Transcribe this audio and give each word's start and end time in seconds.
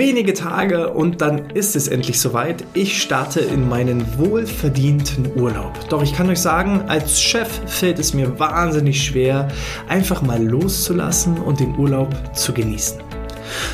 wenige 0.00 0.32
Tage 0.32 0.94
und 0.94 1.20
dann 1.20 1.50
ist 1.50 1.76
es 1.76 1.86
endlich 1.86 2.18
soweit. 2.18 2.64
Ich 2.72 3.02
starte 3.02 3.40
in 3.40 3.68
meinen 3.68 4.18
wohlverdienten 4.18 5.38
Urlaub. 5.38 5.72
Doch 5.90 6.02
ich 6.02 6.14
kann 6.14 6.30
euch 6.30 6.40
sagen, 6.40 6.84
als 6.88 7.20
Chef 7.20 7.60
fällt 7.66 7.98
es 7.98 8.14
mir 8.14 8.38
wahnsinnig 8.38 9.04
schwer, 9.04 9.48
einfach 9.88 10.22
mal 10.22 10.42
loszulassen 10.42 11.36
und 11.36 11.60
den 11.60 11.76
Urlaub 11.76 12.08
zu 12.34 12.54
genießen. 12.54 12.98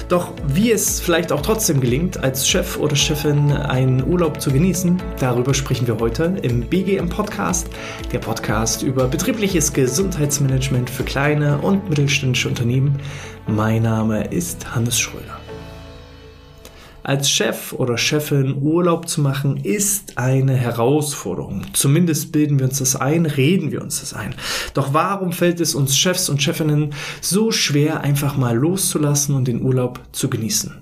Doch 0.09 0.33
wie 0.49 0.73
es 0.73 0.99
vielleicht 0.99 1.31
auch 1.31 1.43
trotzdem 1.43 1.81
gelingt, 1.81 2.19
als 2.19 2.49
Chef 2.49 2.77
oder 2.77 2.97
Chefin 2.97 3.53
einen 3.53 4.05
Urlaub 4.05 4.41
zu 4.41 4.51
genießen, 4.51 5.01
darüber 5.21 5.55
sprechen 5.55 5.87
wir 5.87 6.01
heute 6.01 6.39
im 6.43 6.63
BGM 6.63 7.09
Podcast, 7.09 7.69
der 8.13 8.19
Podcast 8.19 8.83
über 8.83 9.07
betriebliches 9.07 9.73
Gesundheitsmanagement 9.73 10.91
für 10.91 11.05
kleine 11.05 11.59
und 11.59 11.89
mittelständische 11.89 12.49
Unternehmen. 12.49 12.99
Mein 13.47 13.83
Name 13.83 14.25
ist 14.25 14.75
Hannes 14.75 14.99
Schröder 14.99 15.46
als 17.07 17.31
Chef 17.31 17.73
oder 17.73 17.99
Chefin 17.99 18.57
Urlaub 18.61 19.09
zu 19.09 19.21
machen, 19.21 19.59
ist 19.59 20.19
eine 20.19 20.55
Herausforderung. 20.57 21.63
Zumindest 21.73 22.33
bilden 22.33 22.59
wir 22.59 22.67
uns 22.67 22.81
das 22.81 22.97
ein, 22.97 23.27
reden 23.27 23.71
wir 23.71 23.81
uns 23.81 24.01
das 24.01 24.13
ein. 24.13 24.35
Doch 24.75 24.93
warum 24.93 25.33
fällt 25.33 25.61
es 25.61 25.77
uns 25.77 25.97
Chefs 25.97 26.29
und 26.29 26.43
Chefinnen 26.43 26.95
so 27.21 27.53
schwer, 27.53 28.01
einfach 28.01 28.37
mal 28.37 28.57
loszulassen 28.57 29.37
und 29.37 29.47
den 29.47 29.63
Urlaub 29.63 30.01
zu 30.11 30.29
genießen? 30.29 30.75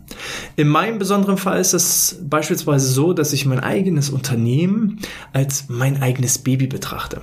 In 0.57 0.69
meinem 0.69 0.99
besonderen 0.99 1.37
Fall 1.37 1.61
ist 1.61 1.73
es 1.73 2.21
beispielsweise 2.23 2.87
so, 2.87 3.13
dass 3.13 3.33
ich 3.33 3.47
mein 3.47 3.61
eigenes 3.61 4.11
Unternehmen 4.11 5.01
als 5.33 5.65
mein 5.69 6.03
eigenes 6.03 6.39
Baby 6.39 6.67
betrachte. 6.67 7.23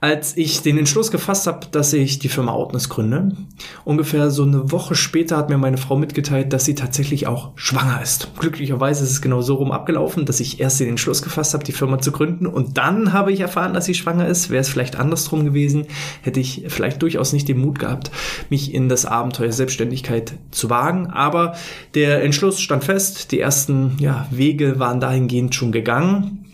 Als 0.00 0.36
ich 0.36 0.62
den 0.62 0.78
Entschluss 0.78 1.10
gefasst 1.10 1.46
habe, 1.46 1.66
dass 1.70 1.92
ich 1.92 2.18
die 2.18 2.28
Firma 2.28 2.52
Outness 2.52 2.88
gründe, 2.88 3.36
ungefähr 3.84 4.30
so 4.30 4.44
eine 4.44 4.70
Woche 4.70 4.94
später 4.94 5.36
hat 5.36 5.50
mir 5.50 5.58
meine 5.58 5.78
Frau 5.78 5.96
mitgeteilt, 5.96 6.52
dass 6.52 6.64
sie 6.64 6.74
tatsächlich 6.74 7.26
auch 7.26 7.52
schwanger 7.56 8.00
ist. 8.02 8.28
Glücklicherweise 8.38 9.04
ist 9.04 9.10
es 9.10 9.22
genau 9.22 9.42
so 9.42 9.56
rum 9.56 9.72
abgelaufen, 9.72 10.24
dass 10.26 10.40
ich 10.40 10.60
erst 10.60 10.80
den 10.80 10.88
Entschluss 10.88 11.22
gefasst 11.22 11.54
habe, 11.54 11.64
die 11.64 11.72
Firma 11.72 11.98
zu 11.98 12.12
gründen 12.12 12.46
und 12.46 12.78
dann 12.78 13.12
habe 13.12 13.32
ich 13.32 13.40
erfahren, 13.40 13.74
dass 13.74 13.84
sie 13.84 13.94
schwanger 13.94 14.26
ist. 14.26 14.50
Wäre 14.50 14.60
es 14.60 14.68
vielleicht 14.68 14.96
andersrum 14.96 15.44
gewesen, 15.44 15.86
hätte 16.22 16.40
ich 16.40 16.64
vielleicht 16.68 17.02
durchaus 17.02 17.32
nicht 17.32 17.48
den 17.48 17.58
Mut 17.58 17.78
gehabt, 17.78 18.10
mich 18.48 18.74
in 18.74 18.88
das 18.88 19.06
Abenteuer 19.06 19.52
Selbstständigkeit 19.52 20.34
zu 20.50 20.70
wagen. 20.70 21.08
Aber 21.08 21.54
der 21.94 22.19
Entschluss 22.20 22.60
stand 22.60 22.84
fest, 22.84 23.32
die 23.32 23.40
ersten 23.40 23.96
ja, 23.98 24.26
Wege 24.30 24.78
waren 24.78 25.00
dahingehend 25.00 25.54
schon 25.54 25.72
gegangen. 25.72 26.49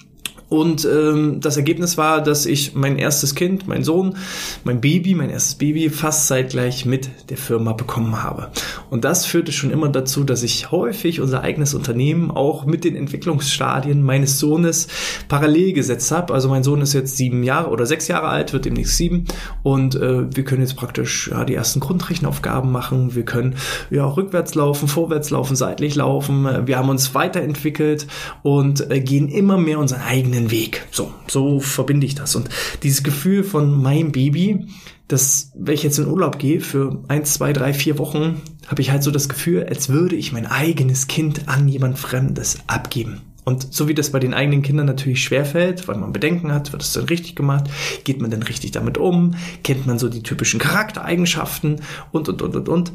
Und 0.48 0.84
ähm, 0.84 1.40
das 1.40 1.56
Ergebnis 1.56 1.98
war, 1.98 2.22
dass 2.22 2.46
ich 2.46 2.74
mein 2.74 2.98
erstes 2.98 3.34
Kind, 3.34 3.66
mein 3.66 3.82
Sohn, 3.82 4.16
mein 4.62 4.80
Baby, 4.80 5.14
mein 5.14 5.30
erstes 5.30 5.56
Baby 5.56 5.90
fast 5.90 6.28
zeitgleich 6.28 6.86
mit 6.86 7.10
der 7.30 7.36
Firma 7.36 7.72
bekommen 7.72 8.22
habe. 8.22 8.50
Und 8.88 9.04
das 9.04 9.26
führte 9.26 9.50
schon 9.50 9.70
immer 9.72 9.88
dazu, 9.88 10.22
dass 10.22 10.44
ich 10.44 10.70
häufig 10.70 11.20
unser 11.20 11.42
eigenes 11.42 11.74
Unternehmen 11.74 12.30
auch 12.30 12.64
mit 12.64 12.84
den 12.84 12.94
Entwicklungsstadien 12.94 14.02
meines 14.02 14.38
Sohnes 14.38 14.86
parallel 15.28 15.72
gesetzt 15.72 16.12
habe. 16.12 16.32
Also 16.32 16.48
mein 16.48 16.62
Sohn 16.62 16.80
ist 16.80 16.92
jetzt 16.92 17.16
sieben 17.16 17.42
Jahre 17.42 17.70
oder 17.70 17.84
sechs 17.84 18.06
Jahre 18.06 18.28
alt, 18.28 18.52
wird 18.52 18.66
demnächst 18.66 18.96
sieben. 18.96 19.24
Und 19.64 19.96
äh, 19.96 20.32
wir 20.34 20.44
können 20.44 20.62
jetzt 20.62 20.76
praktisch 20.76 21.28
ja, 21.28 21.44
die 21.44 21.54
ersten 21.54 21.80
Grundrechenaufgaben 21.80 22.70
machen. 22.70 23.16
Wir 23.16 23.24
können 23.24 23.56
ja 23.90 24.04
rückwärts 24.04 24.54
laufen, 24.54 24.86
vorwärts 24.86 25.30
laufen, 25.30 25.56
seitlich 25.56 25.96
laufen. 25.96 26.66
Wir 26.66 26.78
haben 26.78 26.88
uns 26.88 27.14
weiterentwickelt 27.16 28.06
und 28.44 28.88
äh, 28.92 29.00
gehen 29.00 29.28
immer 29.28 29.56
mehr 29.56 29.80
unseren 29.80 30.02
eigenen 30.02 30.35
eigenen 30.36 30.50
Weg. 30.50 30.86
So, 30.90 31.12
so 31.28 31.60
verbinde 31.60 32.06
ich 32.06 32.14
das. 32.14 32.36
Und 32.36 32.48
dieses 32.82 33.02
Gefühl 33.02 33.42
von 33.44 33.80
meinem 33.80 34.12
Baby, 34.12 34.66
dass, 35.08 35.52
wenn 35.54 35.74
ich 35.74 35.82
jetzt 35.82 35.98
in 35.98 36.08
Urlaub 36.08 36.38
gehe 36.38 36.60
für 36.60 37.02
eins, 37.08 37.34
zwei, 37.34 37.52
drei, 37.52 37.72
vier 37.72 37.98
Wochen, 37.98 38.42
habe 38.66 38.82
ich 38.82 38.90
halt 38.90 39.02
so 39.02 39.10
das 39.10 39.28
Gefühl, 39.28 39.64
als 39.68 39.88
würde 39.88 40.16
ich 40.16 40.32
mein 40.32 40.46
eigenes 40.46 41.06
Kind 41.06 41.48
an 41.48 41.68
jemand 41.68 41.98
Fremdes 41.98 42.58
abgeben. 42.66 43.20
Und 43.44 43.72
so 43.72 43.86
wie 43.86 43.94
das 43.94 44.10
bei 44.10 44.18
den 44.18 44.34
eigenen 44.34 44.62
Kindern 44.62 44.86
natürlich 44.86 45.22
schwerfällt, 45.22 45.86
weil 45.86 45.96
man 45.96 46.12
Bedenken 46.12 46.50
hat, 46.50 46.72
wird 46.72 46.82
es 46.82 46.92
dann 46.92 47.04
richtig 47.04 47.36
gemacht, 47.36 47.70
geht 48.02 48.20
man 48.20 48.32
denn 48.32 48.42
richtig 48.42 48.72
damit 48.72 48.98
um, 48.98 49.36
kennt 49.62 49.86
man 49.86 50.00
so 50.00 50.08
die 50.08 50.24
typischen 50.24 50.58
Charaktereigenschaften 50.58 51.80
und, 52.10 52.28
und, 52.28 52.42
und, 52.42 52.56
und, 52.56 52.68
und, 52.68 52.92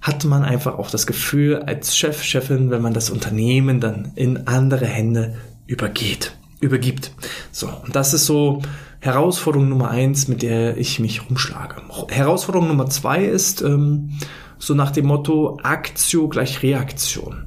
hat 0.00 0.24
man 0.24 0.44
einfach 0.44 0.78
auch 0.78 0.90
das 0.90 1.08
Gefühl 1.08 1.56
als 1.56 1.96
Chef, 1.96 2.22
Chefin, 2.22 2.70
wenn 2.70 2.80
man 2.80 2.94
das 2.94 3.10
Unternehmen 3.10 3.80
dann 3.80 4.12
in 4.14 4.46
andere 4.46 4.86
Hände 4.86 5.34
übergeht 5.66 6.36
übergibt. 6.60 7.12
So, 7.52 7.68
und 7.84 7.96
das 7.96 8.14
ist 8.14 8.26
so 8.26 8.62
Herausforderung 9.00 9.68
Nummer 9.68 9.90
eins, 9.90 10.28
mit 10.28 10.42
der 10.42 10.76
ich 10.76 11.00
mich 11.00 11.28
rumschlage. 11.28 11.76
Herausforderung 12.08 12.68
Nummer 12.68 12.86
zwei 12.86 13.24
ist 13.24 13.62
ähm, 13.62 14.10
so 14.58 14.74
nach 14.74 14.90
dem 14.90 15.06
Motto 15.06 15.58
Aktio 15.62 16.28
gleich 16.28 16.62
Reaktion. 16.62 17.46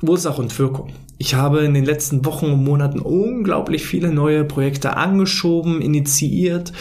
Ursache 0.00 0.40
und 0.40 0.58
Wirkung. 0.58 0.92
Ich 1.18 1.34
habe 1.34 1.60
in 1.60 1.74
den 1.74 1.84
letzten 1.84 2.24
Wochen 2.24 2.46
und 2.46 2.64
Monaten 2.64 3.00
unglaublich 3.00 3.84
viele 3.84 4.12
neue 4.12 4.44
Projekte 4.44 4.96
angeschoben, 4.96 5.82
initiiert, 5.82 6.72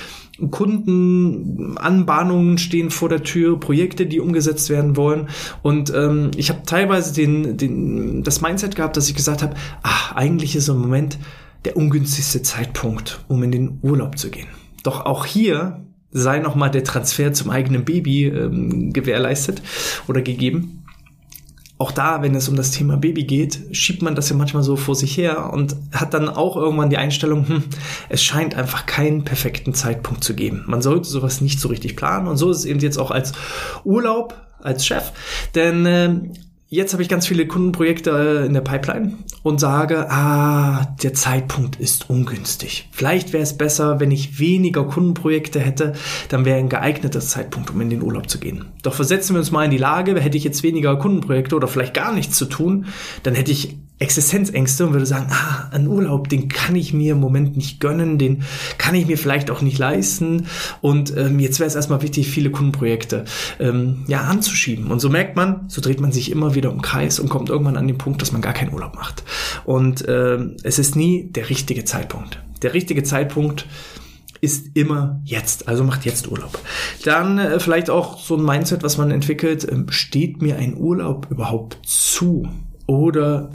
Kundenanbahnungen 0.52 2.58
stehen 2.58 2.92
vor 2.92 3.09
der 3.09 3.24
Tür, 3.24 3.59
Projekte, 3.59 4.06
die 4.06 4.20
umgesetzt 4.20 4.70
werden 4.70 4.96
wollen. 4.96 5.30
Und 5.64 5.92
ähm, 5.94 6.31
ich 6.38 6.50
habe 6.50 6.64
teilweise 6.66 7.14
den, 7.14 7.58
den, 7.58 8.24
das 8.24 8.42
Mindset 8.42 8.75
gehabt, 8.75 8.98
dass 8.98 9.09
ich 9.09 9.16
gesagt 9.16 9.42
habe, 9.42 9.56
ach, 9.81 10.16
eigentlich 10.16 10.56
ist 10.56 10.70
im 10.70 10.80
Moment 10.80 11.18
der 11.66 11.75
ungünstigste 11.75 12.44
Zeitpunkt, 12.44 13.24
um 13.28 13.44
in 13.44 13.52
den 13.52 13.80
Urlaub 13.81 14.18
zu 14.18 14.30
gehen. 14.30 14.48
Doch 14.84 15.06
auch 15.06 15.25
hier 15.25 15.84
sei 16.12 16.40
nochmal 16.40 16.72
der 16.72 16.84
Transfer 16.84 17.34
zum 17.34 17.50
eigenen 17.50 17.84
Baby 17.84 18.25
ähm, 18.25 18.94
gewährleistet 18.94 19.62
oder 20.08 20.22
gegeben 20.22 20.76
auch 21.79 21.91
da, 21.91 22.23
wenn 22.23 22.33
es 22.33 22.49
um 22.49 22.55
das 22.55 22.71
Thema 22.71 22.97
Baby 22.97 23.23
geht, 23.23 23.59
schiebt 23.71 24.01
man 24.01 24.15
das 24.15 24.29
ja 24.29 24.35
manchmal 24.35 24.63
so 24.63 24.75
vor 24.75 24.95
sich 24.95 25.15
her 25.15 25.51
und 25.53 25.75
hat 25.91 26.13
dann 26.13 26.27
auch 26.27 26.55
irgendwann 26.55 26.89
die 26.89 26.97
Einstellung, 26.97 27.47
hm, 27.47 27.63
es 28.09 28.23
scheint 28.23 28.55
einfach 28.55 28.88
keinen 28.88 29.23
perfekten 29.23 29.73
Zeitpunkt 29.75 30.23
zu 30.23 30.33
geben. 30.33 30.63
Man 30.67 30.81
sollte 30.81 31.07
sowas 31.07 31.39
nicht 31.41 31.59
so 31.59 31.67
richtig 31.67 31.95
planen 31.95 32.27
und 32.27 32.38
so 32.38 32.49
ist 32.49 32.57
es 32.57 32.65
eben 32.65 32.79
jetzt 32.79 32.97
auch 32.97 33.11
als 33.11 33.33
Urlaub, 33.83 34.33
als 34.59 34.88
Chef, 34.88 35.11
denn 35.53 35.85
äh, 35.85 36.19
Jetzt 36.69 36.91
habe 36.91 37.01
ich 37.01 37.07
ganz 37.07 37.25
viele 37.25 37.47
Kundenprojekte 37.47 38.44
in 38.45 38.53
der 38.53 38.59
Pipeline 38.59 39.13
und 39.41 39.57
sage, 39.57 40.11
ah, 40.11 40.97
der 41.01 41.13
Zeitpunkt 41.13 41.78
ist 41.78 42.09
ungünstig. 42.09 42.89
Vielleicht 42.91 43.31
wäre 43.31 43.44
es 43.44 43.55
besser, 43.55 44.01
wenn 44.01 44.11
ich 44.11 44.38
weniger 44.39 44.83
Kundenprojekte 44.83 45.61
hätte, 45.61 45.94
dann 46.27 46.44
wäre 46.44 46.59
ein 46.59 46.67
geeigneter 46.67 47.22
Zeitpunkt, 47.22 47.69
um 47.69 47.79
in 47.79 47.89
den 47.89 48.03
Urlaub 48.03 48.29
zu 48.29 48.38
gehen. 48.38 48.66
Doch 48.83 48.95
versetzen 48.95 49.33
wir 49.33 49.39
uns 49.39 49.51
mal 49.51 49.63
in 49.63 49.72
die 49.72 49.77
Lage, 49.77 50.19
hätte 50.19 50.35
ich 50.35 50.44
jetzt 50.44 50.61
weniger 50.61 50.97
Kundenprojekte 50.97 51.56
oder 51.56 51.69
vielleicht 51.69 51.94
gar 51.94 52.11
nichts 52.13 52.38
zu 52.38 52.45
tun, 52.45 52.88
dann 53.23 53.33
hätte 53.33 53.53
ich 53.53 53.77
Existenzängste 54.00 54.85
und 54.85 54.94
würde 54.94 55.08
sagen, 55.08 55.28
ah, 55.31 55.69
ein 55.72 55.88
Urlaub, 55.88 56.30
den 56.30 56.50
kann 56.50 56.75
ich 56.75 56.94
mir 56.94 57.13
im 57.13 57.19
Moment 57.19 57.58
nicht 57.58 57.80
gönnen, 57.80 58.19
den 58.19 58.44
kann 58.78 58.94
ich 58.94 59.08
mir 59.08 59.18
vielleicht 59.18 59.50
auch 59.50 59.62
nicht 59.62 59.80
leisten. 59.80 60.47
Und 60.81 61.16
ähm, 61.18 61.40
jetzt 61.40 61.59
wäre 61.59 61.68
es 61.68 61.75
erstmal 61.75 62.03
wichtig, 62.03 62.30
viele 62.30 62.52
Kundenprojekte 62.52 63.25
ähm, 63.59 64.06
ja 64.07 64.22
anzuschieben. 64.22 64.91
Und 64.91 65.00
so 65.00 65.09
merkt 65.09 65.36
man, 65.36 65.66
so 65.68 65.81
dreht 65.81 66.00
man 66.00 66.12
sich 66.12 66.31
immer 66.31 66.53
wieder 66.53 66.69
im 66.69 66.81
Kreis 66.81 67.19
und 67.19 67.30
kommt 67.30 67.50
irgendwann 67.50 67.78
an 67.78 67.88
den 67.88 67.97
Punkt, 67.97 68.22
dass 68.22 68.31
man 68.31 68.41
gar 68.41 68.53
keinen 68.53 68.74
Urlaub 68.74 68.96
macht. 68.96 69.24
Und 69.66 70.06
ähm, 70.07 70.57
es 70.62 70.78
ist 70.78 70.96
nie 70.96 71.31
der 71.31 71.50
richtige 71.50 71.84
Zeitpunkt. 71.84 72.40
Der 72.62 72.75
richtige 72.75 73.03
Zeitpunkt 73.03 73.66
ist 74.41 74.75
immer 74.75 75.19
jetzt, 75.24 75.68
also 75.68 75.84
macht 75.84 76.06
jetzt 76.06 76.30
Urlaub. 76.30 76.59
Dann 77.03 77.40
äh, 77.40 77.59
vielleicht 77.59 77.90
auch 77.90 78.19
so 78.19 78.36
ein 78.36 78.44
Mindset, 78.44 78.84
was 78.84 78.97
man 78.97 79.09
entwickelt, 79.09 79.63
äh, 79.63 79.86
steht 79.90 80.41
mir 80.41 80.57
ein 80.57 80.78
Urlaub 80.78 81.28
überhaupt 81.31 81.80
zu? 81.84 82.47
Oder 82.86 83.50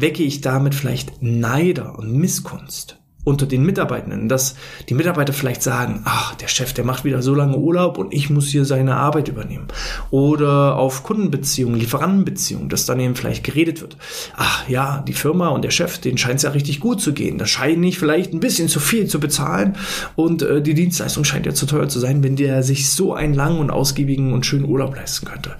wecke 0.00 0.22
ich 0.22 0.40
damit 0.40 0.74
vielleicht 0.74 1.22
Neider 1.22 1.98
und 1.98 2.12
Missgunst 2.12 2.98
unter 3.28 3.46
den 3.46 3.64
Mitarbeitenden, 3.64 4.28
dass 4.28 4.56
die 4.88 4.94
Mitarbeiter 4.94 5.32
vielleicht 5.32 5.62
sagen, 5.62 6.00
ach, 6.04 6.34
der 6.36 6.48
Chef, 6.48 6.72
der 6.72 6.84
macht 6.84 7.04
wieder 7.04 7.20
so 7.20 7.34
lange 7.34 7.58
Urlaub 7.58 7.98
und 7.98 8.14
ich 8.14 8.30
muss 8.30 8.48
hier 8.48 8.64
seine 8.64 8.96
Arbeit 8.96 9.28
übernehmen. 9.28 9.68
Oder 10.10 10.76
auf 10.76 11.02
Kundenbeziehungen, 11.02 11.78
Lieferantenbeziehungen, 11.78 12.70
dass 12.70 12.86
dann 12.86 12.98
eben 13.00 13.16
vielleicht 13.16 13.44
geredet 13.44 13.82
wird. 13.82 13.98
Ach 14.34 14.66
ja, 14.68 15.04
die 15.06 15.12
Firma 15.12 15.48
und 15.48 15.62
der 15.62 15.70
Chef, 15.70 15.98
denen 15.98 16.16
scheint 16.16 16.36
es 16.36 16.42
ja 16.44 16.50
richtig 16.50 16.80
gut 16.80 17.02
zu 17.02 17.12
gehen. 17.12 17.36
Da 17.36 17.46
scheint 17.46 17.80
nicht 17.80 17.98
vielleicht 17.98 18.32
ein 18.32 18.40
bisschen 18.40 18.68
zu 18.68 18.80
viel 18.80 19.06
zu 19.06 19.20
bezahlen 19.20 19.76
und 20.16 20.42
äh, 20.42 20.62
die 20.62 20.74
Dienstleistung 20.74 21.24
scheint 21.24 21.44
ja 21.44 21.52
zu 21.52 21.66
teuer 21.66 21.88
zu 21.88 21.98
sein, 21.98 22.22
wenn 22.22 22.36
der 22.36 22.62
sich 22.62 22.88
so 22.88 23.12
einen 23.12 23.34
langen 23.34 23.58
und 23.58 23.70
ausgiebigen 23.70 24.32
und 24.32 24.46
schönen 24.46 24.64
Urlaub 24.64 24.96
leisten 24.96 25.26
könnte. 25.26 25.56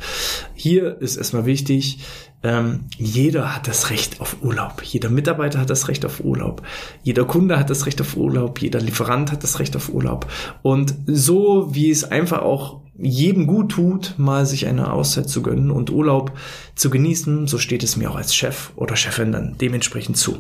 Hier 0.61 1.01
ist 1.01 1.17
erstmal 1.17 1.47
wichtig, 1.47 2.01
ähm, 2.43 2.81
jeder 2.97 3.55
hat 3.55 3.69
das 3.69 3.91
Recht 3.91 4.21
auf 4.21 4.39
Urlaub. 4.43 4.83
Jeder 4.83 5.09
Mitarbeiter 5.09 5.61
hat 5.61 5.71
das 5.71 5.87
Recht 5.87 6.05
auf 6.05 6.19
Urlaub. 6.19 6.63
Jeder 7.05 7.25
Kunde 7.25 7.61
hat 7.61 7.71
das 7.71 7.87
Recht 7.87 8.01
auf 8.01 8.17
Urlaub. 8.17 8.61
Jeder 8.61 8.81
Lieferant 8.81 9.31
hat 9.31 9.45
das 9.45 9.61
Recht 9.61 9.77
auf 9.77 9.89
Urlaub. 9.89 10.27
Und 10.63 10.97
so 11.07 11.69
wie 11.77 11.91
es 11.91 12.03
einfach 12.03 12.43
auch 12.43 12.81
jedem 12.99 13.47
gut 13.47 13.71
tut, 13.71 14.15
mal 14.19 14.47
sich 14.47 14.67
eine 14.67 14.93
Auszeit 14.93 15.29
zu 15.29 15.43
gönnen 15.43 15.71
und 15.71 15.91
Urlaub 15.91 16.33
zu 16.75 16.91
genießen, 16.91 17.47
so 17.47 17.59
steht 17.59 17.85
es 17.85 17.97
mir 17.97 18.11
auch 18.11 18.17
als 18.17 18.35
Chef 18.35 18.73
oder 18.75 18.97
Chefin 18.97 19.31
dann 19.31 19.57
dementsprechend 19.61 20.17
zu. 20.17 20.39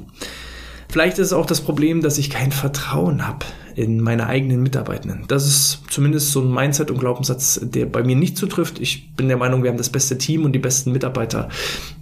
Vielleicht 0.88 1.18
ist 1.18 1.28
es 1.28 1.32
auch 1.32 1.46
das 1.46 1.60
Problem, 1.60 2.00
dass 2.00 2.18
ich 2.18 2.30
kein 2.30 2.50
Vertrauen 2.50 3.26
habe 3.26 3.44
in 3.78 4.00
meine 4.00 4.26
eigenen 4.26 4.60
Mitarbeitenden. 4.60 5.24
Das 5.28 5.46
ist 5.46 5.82
zumindest 5.88 6.32
so 6.32 6.40
ein 6.40 6.52
Mindset 6.52 6.90
und 6.90 6.98
Glaubenssatz, 6.98 7.60
der 7.62 7.86
bei 7.86 8.02
mir 8.02 8.16
nicht 8.16 8.36
zutrifft. 8.36 8.80
Ich 8.80 9.14
bin 9.14 9.28
der 9.28 9.36
Meinung, 9.36 9.62
wir 9.62 9.70
haben 9.70 9.76
das 9.76 9.90
beste 9.90 10.18
Team 10.18 10.44
und 10.44 10.52
die 10.52 10.58
besten 10.58 10.90
Mitarbeiter 10.90 11.48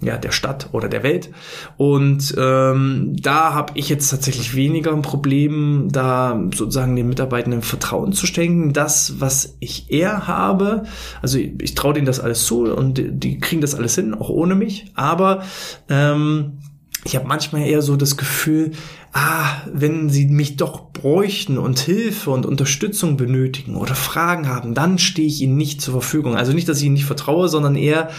ja, 0.00 0.17
der 0.17 0.31
Stadt 0.31 0.71
oder 0.73 0.88
der 0.88 1.03
Welt. 1.03 1.31
Und 1.77 2.35
ähm, 2.38 3.15
da 3.21 3.53
habe 3.53 3.73
ich 3.75 3.91
jetzt 3.91 4.09
tatsächlich 4.09 4.55
weniger 4.55 4.93
ein 4.93 5.03
Problem, 5.03 5.89
da 5.93 6.41
sozusagen 6.55 6.97
den 6.97 7.09
Mitarbeitenden 7.09 7.61
Vertrauen 7.61 8.15
zu 8.15 8.27
schenken. 8.27 8.73
Das, 8.73 9.21
was 9.21 9.56
ich 9.61 9.91
eher 9.91 10.27
habe, 10.27 10.85
also 11.21 11.37
ich, 11.37 11.61
ich 11.61 11.75
traue 11.75 11.93
denen 11.93 12.06
das 12.06 12.21
alles 12.21 12.47
zu 12.47 12.62
und 12.75 12.97
die, 12.97 13.11
die 13.12 13.39
kriegen 13.39 13.61
das 13.61 13.75
alles 13.75 13.97
hin, 13.97 14.15
auch 14.15 14.31
ohne 14.31 14.55
mich. 14.55 14.87
Aber 14.94 15.43
ähm, 15.91 16.59
ich 17.06 17.14
habe 17.14 17.26
manchmal 17.26 17.62
eher 17.62 17.82
so 17.82 17.97
das 17.97 18.17
Gefühl, 18.17 18.73
ah, 19.12 19.62
wenn 19.73 20.11
sie 20.11 20.26
mich 20.26 20.56
doch 20.56 20.91
bräuchten 20.91 21.56
und 21.56 21.79
Hilfe 21.79 22.31
und 22.31 22.44
Unterstützung 22.44 23.17
benötigen 23.17 23.76
oder 23.76 23.94
Fragen 23.94 24.49
haben, 24.49 24.75
dann 24.75 24.99
stehe 24.99 25.29
ich 25.29 25.41
ihnen 25.41 25.56
nicht 25.56 25.81
zur 25.81 25.94
Verfügung. 25.94 26.37
Also 26.37 26.53
nicht, 26.53 26.69
dass 26.69 26.79
ich 26.79 26.85
ihnen 26.85 26.94
nicht 26.94 27.06
vertraue, 27.06 27.49
sondern 27.49 27.76
eher, 27.76 28.11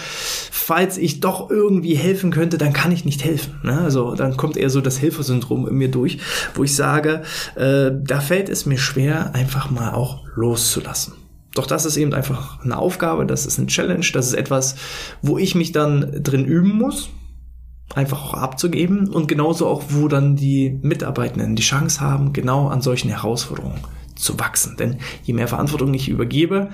falls 0.51 0.97
ich 0.97 1.19
doch 1.19 1.49
irgendwie 1.49 1.95
helfen 1.95 2.31
könnte, 2.31 2.57
dann 2.57 2.71
kann 2.71 2.93
ich 2.93 3.03
nicht 3.03 3.25
helfen. 3.25 3.59
Ne? 3.61 3.77
Also 3.81 4.15
dann 4.15 4.37
kommt 4.37 4.55
eher 4.55 4.69
so 4.69 4.79
das 4.79 5.01
Helfersyndrom 5.01 5.67
in 5.67 5.75
mir 5.75 5.91
durch, 5.91 6.19
wo 6.55 6.63
ich 6.63 6.73
sage, 6.73 7.23
äh, 7.55 7.91
da 7.91 8.21
fällt 8.21 8.47
es 8.47 8.65
mir 8.65 8.77
schwer, 8.77 9.35
einfach 9.35 9.69
mal 9.69 9.91
auch 9.91 10.23
loszulassen. 10.35 11.13
Doch 11.55 11.67
das 11.67 11.85
ist 11.85 11.97
eben 11.97 12.13
einfach 12.13 12.63
eine 12.63 12.77
Aufgabe, 12.77 13.25
das 13.25 13.45
ist 13.45 13.57
eine 13.57 13.67
Challenge, 13.67 14.05
das 14.13 14.27
ist 14.27 14.33
etwas, 14.33 14.75
wo 15.21 15.37
ich 15.37 15.55
mich 15.55 15.73
dann 15.73 16.23
drin 16.23 16.45
üben 16.45 16.77
muss, 16.77 17.09
einfach 17.95 18.23
auch 18.23 18.33
abzugeben 18.33 19.07
und 19.09 19.27
genauso 19.27 19.67
auch, 19.67 19.83
wo 19.89 20.07
dann 20.07 20.35
die 20.35 20.77
Mitarbeitenden 20.81 21.55
die 21.55 21.63
Chance 21.63 22.01
haben, 22.01 22.33
genau 22.33 22.67
an 22.67 22.81
solchen 22.81 23.09
Herausforderungen 23.09 23.79
zu 24.15 24.39
wachsen. 24.39 24.75
Denn 24.77 24.97
je 25.23 25.33
mehr 25.33 25.47
Verantwortung 25.47 25.93
ich 25.93 26.09
übergebe, 26.09 26.69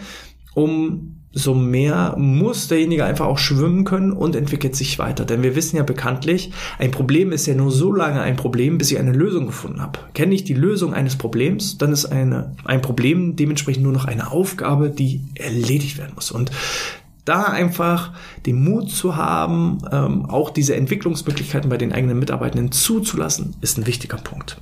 umso 0.54 1.54
mehr 1.54 2.16
muss 2.18 2.68
derjenige 2.68 3.06
einfach 3.06 3.26
auch 3.26 3.38
schwimmen 3.38 3.86
können 3.86 4.12
und 4.12 4.36
entwickelt 4.36 4.76
sich 4.76 5.00
weiter. 5.00 5.26
Denn 5.26 5.44
wir 5.44 5.56
wissen 5.56 5.78
ja 5.78 5.84
bekanntlich, 5.84 6.52
ein 6.80 6.92
Problem 6.92 7.32
ist 7.32 7.46
ja 7.46 7.54
nur 7.54 7.72
so 7.72 7.92
lange 7.92 8.22
ein 8.22 8.36
Problem, 8.36 8.78
bis 8.78 8.92
ich 8.92 9.00
eine 9.00 9.14
Lösung 9.14 9.46
gefunden 9.46 9.82
habe. 9.82 10.00
Kenne 10.14 10.36
ich 10.36 10.44
die 10.44 10.54
Lösung 10.54 10.94
eines 10.94 11.16
Problems, 11.16 11.78
dann 11.78 11.92
ist 11.92 12.06
eine, 12.06 12.56
ein 12.66 12.82
Problem 12.82 13.36
dementsprechend 13.36 13.84
nur 13.84 13.94
noch 13.94 14.06
eine 14.06 14.32
Aufgabe, 14.32 14.90
die 14.90 15.22
erledigt 15.36 15.98
werden 15.98 16.14
muss. 16.16 16.32
Und 16.32 16.52
da 17.26 17.44
einfach 17.44 18.12
den 18.46 18.64
Mut 18.64 18.92
zu 18.92 19.16
haben, 19.16 19.80
ähm, 19.92 20.26
auch 20.26 20.50
diese 20.50 20.76
Entwicklungsmöglichkeiten 20.76 21.70
bei 21.70 21.78
den 21.78 21.94
eigenen 21.94 22.20
Mitarbeitenden 22.20 22.72
zuzulassen, 22.72 23.56
ist 23.62 23.78
ein 23.78 23.88
wichtiger 23.88 24.18
Punkt. 24.18 24.60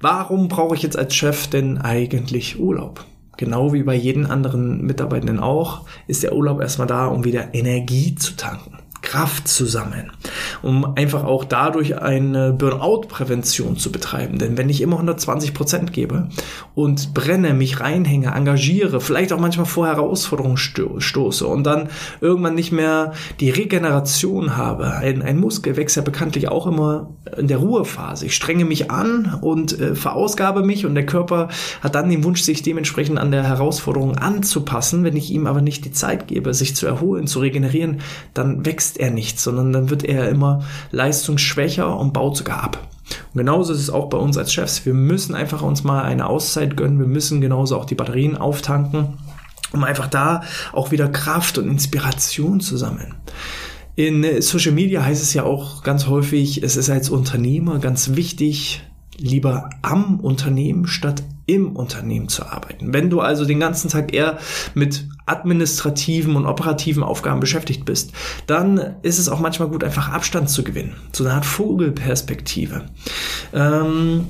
Warum 0.00 0.48
brauche 0.48 0.74
ich 0.74 0.82
jetzt 0.82 0.98
als 0.98 1.14
Chef 1.14 1.46
denn 1.48 1.78
eigentlich 1.78 2.58
Urlaub? 2.58 3.04
Genau 3.36 3.72
wie 3.72 3.84
bei 3.84 3.94
jedem 3.94 4.26
anderen 4.26 4.84
Mitarbeitenden 4.84 5.38
auch, 5.38 5.86
ist 6.08 6.24
der 6.24 6.34
Urlaub 6.34 6.60
erstmal 6.60 6.88
da, 6.88 7.06
um 7.06 7.24
wieder 7.24 7.54
Energie 7.54 8.16
zu 8.16 8.36
tanken. 8.36 8.78
Kraft 9.02 9.48
zu 9.48 9.64
sammeln, 9.64 10.12
um 10.62 10.96
einfach 10.96 11.24
auch 11.24 11.44
dadurch 11.44 12.00
eine 12.00 12.52
Burnout-Prävention 12.52 13.76
zu 13.76 13.92
betreiben. 13.92 14.38
Denn 14.38 14.58
wenn 14.58 14.68
ich 14.68 14.80
immer 14.80 14.96
120 14.96 15.54
Prozent 15.54 15.92
gebe 15.92 16.28
und 16.74 17.14
brenne, 17.14 17.54
mich 17.54 17.80
reinhänge, 17.80 18.34
engagiere, 18.34 19.00
vielleicht 19.00 19.32
auch 19.32 19.40
manchmal 19.40 19.66
vor 19.66 19.86
Herausforderungen 19.86 20.56
stoße 20.56 21.46
und 21.46 21.64
dann 21.64 21.88
irgendwann 22.20 22.54
nicht 22.54 22.72
mehr 22.72 23.12
die 23.40 23.50
Regeneration 23.50 24.56
habe, 24.56 24.92
ein, 24.92 25.22
ein 25.22 25.38
Muskel 25.38 25.76
wächst 25.76 25.96
ja 25.96 26.02
bekanntlich 26.02 26.48
auch 26.48 26.66
immer 26.66 27.10
in 27.36 27.48
der 27.48 27.58
Ruhephase. 27.58 28.26
Ich 28.26 28.34
strenge 28.34 28.64
mich 28.64 28.90
an 28.90 29.38
und 29.40 29.78
äh, 29.78 29.94
verausgabe 29.94 30.62
mich 30.62 30.86
und 30.86 30.94
der 30.94 31.06
Körper 31.06 31.48
hat 31.80 31.94
dann 31.94 32.10
den 32.10 32.24
Wunsch, 32.24 32.42
sich 32.42 32.62
dementsprechend 32.62 33.18
an 33.18 33.30
der 33.30 33.44
Herausforderung 33.44 34.16
anzupassen. 34.16 35.04
Wenn 35.04 35.16
ich 35.16 35.30
ihm 35.30 35.46
aber 35.46 35.60
nicht 35.60 35.84
die 35.84 35.92
Zeit 35.92 36.28
gebe, 36.28 36.54
sich 36.54 36.74
zu 36.74 36.86
erholen, 36.86 37.26
zu 37.26 37.40
regenerieren, 37.40 38.00
dann 38.34 38.66
wächst 38.66 38.87
wächst 38.88 38.98
er 38.98 39.10
nicht, 39.10 39.38
sondern 39.38 39.72
dann 39.72 39.90
wird 39.90 40.02
er 40.02 40.28
immer 40.30 40.62
leistungsschwächer 40.92 41.94
und 41.98 42.12
baut 42.12 42.36
sogar 42.38 42.62
ab. 42.62 42.88
Und 43.34 43.38
genauso 43.38 43.72
ist 43.72 43.80
es 43.80 43.90
auch 43.90 44.08
bei 44.08 44.16
uns 44.16 44.38
als 44.38 44.52
Chefs. 44.52 44.86
Wir 44.86 44.94
müssen 44.94 45.34
einfach 45.34 45.62
uns 45.62 45.84
mal 45.84 46.02
eine 46.02 46.26
Auszeit 46.26 46.76
gönnen. 46.76 46.98
Wir 46.98 47.06
müssen 47.06 47.40
genauso 47.40 47.76
auch 47.76 47.84
die 47.84 47.94
Batterien 47.94 48.36
auftanken, 48.36 49.18
um 49.72 49.84
einfach 49.84 50.06
da 50.06 50.42
auch 50.72 50.90
wieder 50.90 51.08
Kraft 51.08 51.58
und 51.58 51.68
Inspiration 51.68 52.60
zu 52.60 52.76
sammeln. 52.76 53.14
In 53.94 54.40
Social 54.40 54.72
Media 54.72 55.04
heißt 55.04 55.22
es 55.22 55.34
ja 55.34 55.42
auch 55.42 55.82
ganz 55.82 56.06
häufig, 56.06 56.62
es 56.62 56.76
ist 56.76 56.88
als 56.88 57.10
Unternehmer 57.10 57.78
ganz 57.80 58.14
wichtig, 58.14 58.82
lieber 59.18 59.68
am 59.82 60.20
Unternehmen 60.20 60.86
statt 60.86 61.22
im 61.46 61.74
Unternehmen 61.74 62.28
zu 62.28 62.46
arbeiten. 62.46 62.92
Wenn 62.92 63.10
du 63.10 63.20
also 63.20 63.44
den 63.44 63.58
ganzen 63.58 63.90
Tag 63.90 64.14
eher 64.14 64.38
mit 64.74 65.08
administrativen 65.28 66.36
und 66.36 66.46
operativen 66.46 67.02
Aufgaben 67.02 67.40
beschäftigt 67.40 67.84
bist, 67.84 68.12
dann 68.46 68.96
ist 69.02 69.18
es 69.18 69.28
auch 69.28 69.40
manchmal 69.40 69.68
gut, 69.68 69.84
einfach 69.84 70.10
Abstand 70.10 70.50
zu 70.50 70.64
gewinnen. 70.64 70.94
So 71.12 71.24
eine 71.24 71.34
Art 71.34 71.46
Vogelperspektive. 71.46 72.86
Ähm, 73.52 74.26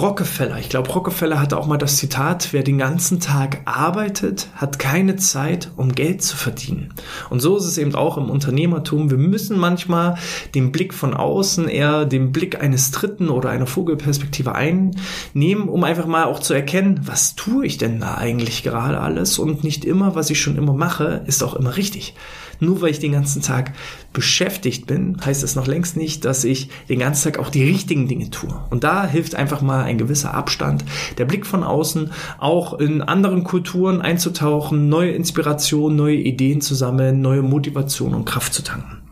Rockefeller. 0.00 0.58
Ich 0.58 0.68
glaube, 0.68 0.90
Rockefeller 0.90 1.40
hatte 1.40 1.56
auch 1.56 1.66
mal 1.66 1.76
das 1.76 1.96
Zitat, 1.96 2.52
wer 2.52 2.62
den 2.62 2.78
ganzen 2.78 3.18
Tag 3.18 3.62
arbeitet, 3.64 4.48
hat 4.54 4.78
keine 4.78 5.16
Zeit, 5.16 5.70
um 5.76 5.92
Geld 5.92 6.22
zu 6.22 6.36
verdienen. 6.36 6.94
Und 7.30 7.40
so 7.40 7.56
ist 7.56 7.64
es 7.64 7.78
eben 7.78 7.94
auch 7.94 8.16
im 8.16 8.30
Unternehmertum. 8.30 9.10
Wir 9.10 9.18
müssen 9.18 9.58
manchmal 9.58 10.16
den 10.54 10.70
Blick 10.70 10.94
von 10.94 11.14
außen 11.14 11.68
eher 11.68 12.04
den 12.04 12.30
Blick 12.30 12.60
eines 12.60 12.92
Dritten 12.92 13.28
oder 13.28 13.50
einer 13.50 13.66
Vogelperspektive 13.66 14.54
einnehmen, 14.54 15.68
um 15.68 15.82
einfach 15.82 16.06
mal 16.06 16.24
auch 16.24 16.38
zu 16.38 16.54
erkennen, 16.54 17.00
was 17.04 17.34
tue 17.34 17.66
ich 17.66 17.78
denn 17.78 18.00
da 18.00 18.14
eigentlich 18.16 18.62
gerade 18.62 19.00
alles 19.00 19.38
und 19.38 19.64
nicht 19.64 19.84
immer, 19.84 20.14
was 20.14 20.30
ich 20.30 20.40
schon 20.40 20.56
immer 20.56 20.74
mache, 20.74 21.22
ist 21.26 21.42
auch 21.42 21.54
immer 21.54 21.76
richtig. 21.76 22.14
Nur 22.60 22.80
weil 22.80 22.90
ich 22.90 22.98
den 22.98 23.12
ganzen 23.12 23.42
Tag 23.42 23.72
beschäftigt 24.12 24.86
bin, 24.86 25.16
heißt 25.24 25.42
das 25.42 25.54
noch 25.54 25.66
längst 25.66 25.96
nicht, 25.96 26.24
dass 26.24 26.44
ich 26.44 26.68
den 26.88 26.98
ganzen 26.98 27.32
Tag 27.32 27.38
auch 27.38 27.50
die 27.50 27.64
richtigen 27.64 28.08
Dinge 28.08 28.30
tue. 28.30 28.54
Und 28.70 28.84
da 28.84 29.06
hilft 29.06 29.34
einfach 29.34 29.60
mal 29.60 29.84
ein 29.84 29.98
gewisser 29.98 30.34
Abstand, 30.34 30.84
der 31.18 31.24
Blick 31.24 31.46
von 31.46 31.62
außen, 31.62 32.10
auch 32.38 32.74
in 32.74 33.02
anderen 33.02 33.44
Kulturen 33.44 34.00
einzutauchen, 34.00 34.88
neue 34.88 35.12
Inspirationen, 35.12 35.96
neue 35.96 36.16
Ideen 36.16 36.60
zu 36.60 36.74
sammeln, 36.74 37.20
neue 37.20 37.42
Motivation 37.42 38.14
und 38.14 38.24
Kraft 38.24 38.54
zu 38.54 38.62
tanken. 38.62 39.07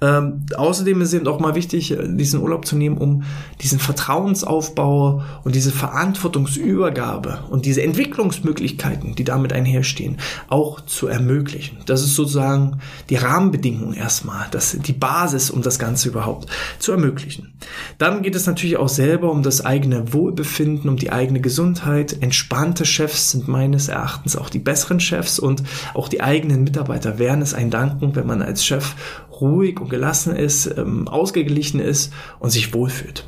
Ähm, 0.00 0.46
außerdem 0.56 1.00
ist 1.00 1.08
es 1.08 1.14
eben 1.14 1.26
auch 1.26 1.40
mal 1.40 1.54
wichtig, 1.54 1.92
äh, 1.92 2.06
diesen 2.08 2.40
Urlaub 2.40 2.66
zu 2.66 2.76
nehmen, 2.76 2.98
um 2.98 3.24
diesen 3.62 3.78
Vertrauensaufbau 3.78 5.22
und 5.44 5.54
diese 5.54 5.72
Verantwortungsübergabe 5.72 7.44
und 7.50 7.66
diese 7.66 7.82
Entwicklungsmöglichkeiten, 7.82 9.14
die 9.14 9.24
damit 9.24 9.52
einherstehen, 9.52 10.18
auch 10.48 10.80
zu 10.82 11.08
ermöglichen. 11.08 11.78
Das 11.86 12.02
ist 12.02 12.14
sozusagen 12.14 12.78
die 13.10 13.16
Rahmenbedingung 13.16 13.94
erstmal, 13.94 14.46
das, 14.50 14.76
die 14.78 14.92
Basis, 14.92 15.50
um 15.50 15.62
das 15.62 15.78
Ganze 15.78 16.08
überhaupt 16.08 16.48
zu 16.78 16.92
ermöglichen. 16.92 17.54
Dann 17.98 18.22
geht 18.22 18.34
es 18.34 18.46
natürlich 18.46 18.76
auch 18.76 18.88
selber 18.88 19.30
um 19.30 19.42
das 19.42 19.64
eigene 19.64 20.12
Wohlbefinden, 20.12 20.88
um 20.88 20.96
die 20.96 21.10
eigene 21.10 21.40
Gesundheit. 21.40 22.16
Entspannte 22.20 22.84
Chefs 22.84 23.32
sind 23.32 23.48
meines 23.48 23.88
Erachtens 23.88 24.36
auch 24.36 24.50
die 24.50 24.58
besseren 24.58 25.00
Chefs 25.00 25.38
und 25.38 25.62
auch 25.94 26.08
die 26.08 26.22
eigenen 26.22 26.64
Mitarbeiter 26.64 27.18
wären 27.18 27.42
es 27.42 27.54
ein 27.54 27.70
Danken, 27.70 28.14
wenn 28.14 28.26
man 28.26 28.42
als 28.42 28.64
Chef 28.64 28.94
ruhig 29.40 29.80
und 29.80 29.90
gelassen 29.90 30.34
ist, 30.34 30.66
ähm, 30.76 31.08
ausgeglichen 31.08 31.80
ist 31.80 32.12
und 32.38 32.50
sich 32.50 32.72
wohlfühlt. 32.74 33.26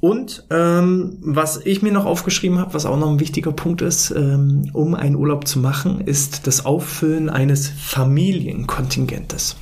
Und 0.00 0.44
ähm, 0.50 1.18
was 1.20 1.60
ich 1.64 1.82
mir 1.82 1.92
noch 1.92 2.06
aufgeschrieben 2.06 2.58
habe, 2.58 2.72
was 2.72 2.86
auch 2.86 2.98
noch 2.98 3.10
ein 3.10 3.20
wichtiger 3.20 3.52
Punkt 3.52 3.82
ist, 3.82 4.10
ähm, 4.10 4.70
um 4.72 4.94
einen 4.94 5.14
Urlaub 5.14 5.46
zu 5.46 5.58
machen, 5.58 6.00
ist 6.00 6.46
das 6.46 6.64
Auffüllen 6.64 7.28
eines 7.28 7.68
Familienkontingentes. 7.68 9.56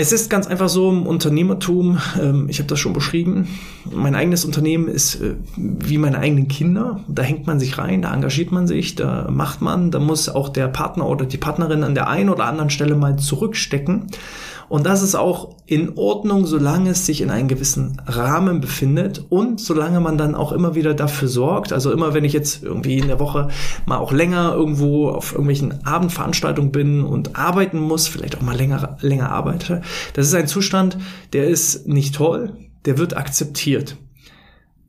Es 0.00 0.12
ist 0.12 0.30
ganz 0.30 0.46
einfach 0.46 0.70
so 0.70 0.88
im 0.88 1.06
Unternehmertum, 1.06 1.98
ähm, 2.18 2.46
ich 2.48 2.58
habe 2.58 2.68
das 2.68 2.78
schon 2.78 2.94
beschrieben, 2.94 3.48
mein 3.92 4.14
eigenes 4.14 4.46
Unternehmen 4.46 4.88
ist 4.88 5.16
äh, 5.16 5.34
wie 5.56 5.98
meine 5.98 6.16
eigenen 6.16 6.48
Kinder. 6.48 7.00
Da 7.06 7.22
hängt 7.22 7.46
man 7.46 7.60
sich 7.60 7.76
rein, 7.76 8.00
da 8.00 8.14
engagiert 8.14 8.50
man 8.50 8.66
sich, 8.66 8.94
da 8.94 9.28
macht 9.30 9.60
man, 9.60 9.90
da 9.90 9.98
muss 9.98 10.30
auch 10.30 10.48
der 10.48 10.68
Partner 10.68 11.06
oder 11.06 11.26
die 11.26 11.36
Partnerin 11.36 11.84
an 11.84 11.94
der 11.94 12.08
einen 12.08 12.30
oder 12.30 12.46
anderen 12.46 12.70
Stelle 12.70 12.94
mal 12.94 13.18
zurückstecken. 13.18 14.06
Und 14.70 14.86
das 14.86 15.02
ist 15.02 15.16
auch 15.16 15.56
in 15.66 15.98
Ordnung, 15.98 16.46
solange 16.46 16.90
es 16.90 17.04
sich 17.04 17.22
in 17.22 17.30
einem 17.30 17.48
gewissen 17.48 18.00
Rahmen 18.06 18.60
befindet 18.60 19.24
und 19.28 19.60
solange 19.60 19.98
man 19.98 20.16
dann 20.16 20.36
auch 20.36 20.52
immer 20.52 20.76
wieder 20.76 20.94
dafür 20.94 21.26
sorgt. 21.26 21.72
Also 21.72 21.90
immer, 21.90 22.14
wenn 22.14 22.22
ich 22.22 22.32
jetzt 22.32 22.62
irgendwie 22.62 22.98
in 22.98 23.08
der 23.08 23.18
Woche 23.18 23.48
mal 23.84 23.98
auch 23.98 24.12
länger 24.12 24.54
irgendwo 24.54 25.08
auf 25.08 25.32
irgendwelchen 25.32 25.84
Abendveranstaltungen 25.84 26.70
bin 26.70 27.02
und 27.02 27.34
arbeiten 27.34 27.80
muss, 27.80 28.06
vielleicht 28.06 28.36
auch 28.36 28.42
mal 28.42 28.56
länger, 28.56 28.96
länger 29.00 29.32
arbeite. 29.32 29.82
Das 30.14 30.28
ist 30.28 30.34
ein 30.34 30.46
Zustand, 30.46 30.98
der 31.32 31.48
ist 31.48 31.88
nicht 31.88 32.14
toll, 32.14 32.52
der 32.84 32.96
wird 32.96 33.16
akzeptiert. 33.16 33.96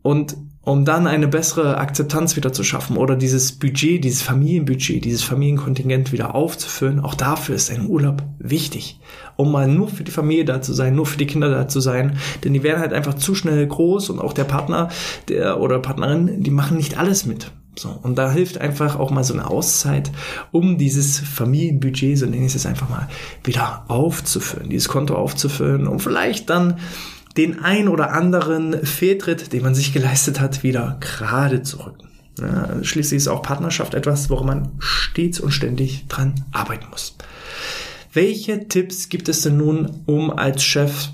Und 0.03 0.37
um 0.63 0.85
dann 0.85 1.07
eine 1.07 1.27
bessere 1.27 1.77
Akzeptanz 1.77 2.35
wieder 2.35 2.53
zu 2.53 2.63
schaffen 2.63 2.97
oder 2.97 3.15
dieses 3.15 3.53
Budget, 3.53 4.03
dieses 4.03 4.21
Familienbudget, 4.21 5.03
dieses 5.03 5.23
Familienkontingent 5.23 6.11
wieder 6.11 6.35
aufzufüllen, 6.35 6.99
auch 6.99 7.15
dafür 7.15 7.55
ist 7.55 7.71
ein 7.71 7.87
Urlaub 7.87 8.23
wichtig, 8.37 8.99
um 9.37 9.51
mal 9.51 9.67
nur 9.67 9.87
für 9.87 10.03
die 10.03 10.11
Familie 10.11 10.45
da 10.45 10.61
zu 10.61 10.73
sein, 10.73 10.95
nur 10.95 11.07
für 11.07 11.17
die 11.17 11.25
Kinder 11.25 11.49
da 11.49 11.67
zu 11.67 11.79
sein, 11.79 12.17
denn 12.43 12.53
die 12.53 12.63
werden 12.63 12.79
halt 12.79 12.93
einfach 12.93 13.15
zu 13.15 13.33
schnell 13.33 13.65
groß 13.65 14.11
und 14.11 14.19
auch 14.19 14.33
der 14.33 14.43
Partner, 14.43 14.89
der 15.29 15.59
oder 15.59 15.79
Partnerin, 15.79 16.43
die 16.43 16.51
machen 16.51 16.77
nicht 16.77 16.97
alles 16.97 17.25
mit. 17.25 17.51
So, 17.77 17.97
und 18.03 18.17
da 18.17 18.29
hilft 18.29 18.57
einfach 18.59 18.99
auch 18.99 19.11
mal 19.11 19.23
so 19.23 19.33
eine 19.33 19.49
Auszeit, 19.49 20.11
um 20.51 20.77
dieses 20.77 21.19
Familienbudget, 21.19 22.17
so 22.17 22.25
nenne 22.25 22.45
ich 22.45 22.53
es 22.53 22.65
einfach 22.65 22.89
mal, 22.89 23.07
wieder 23.45 23.85
aufzufüllen, 23.87 24.69
dieses 24.69 24.89
Konto 24.89 25.15
aufzufüllen, 25.15 25.87
um 25.87 25.99
vielleicht 25.99 26.49
dann 26.49 26.75
den 27.37 27.63
ein 27.63 27.87
oder 27.87 28.13
anderen 28.13 28.85
Fehltritt, 28.85 29.53
den 29.53 29.63
man 29.63 29.75
sich 29.75 29.93
geleistet 29.93 30.39
hat, 30.39 30.63
wieder 30.63 30.97
gerade 30.99 31.63
zu 31.63 31.77
rücken. 31.77 32.09
Ja, 32.39 32.83
schließlich 32.83 33.17
ist 33.17 33.27
auch 33.27 33.41
Partnerschaft 33.41 33.93
etwas, 33.93 34.29
woran 34.29 34.47
man 34.47 34.71
stets 34.79 35.39
und 35.39 35.51
ständig 35.51 36.07
dran 36.07 36.45
arbeiten 36.51 36.87
muss. 36.89 37.15
Welche 38.13 38.67
Tipps 38.67 39.09
gibt 39.09 39.29
es 39.29 39.41
denn 39.41 39.57
nun, 39.57 40.03
um 40.05 40.31
als 40.31 40.63
Chef 40.63 41.09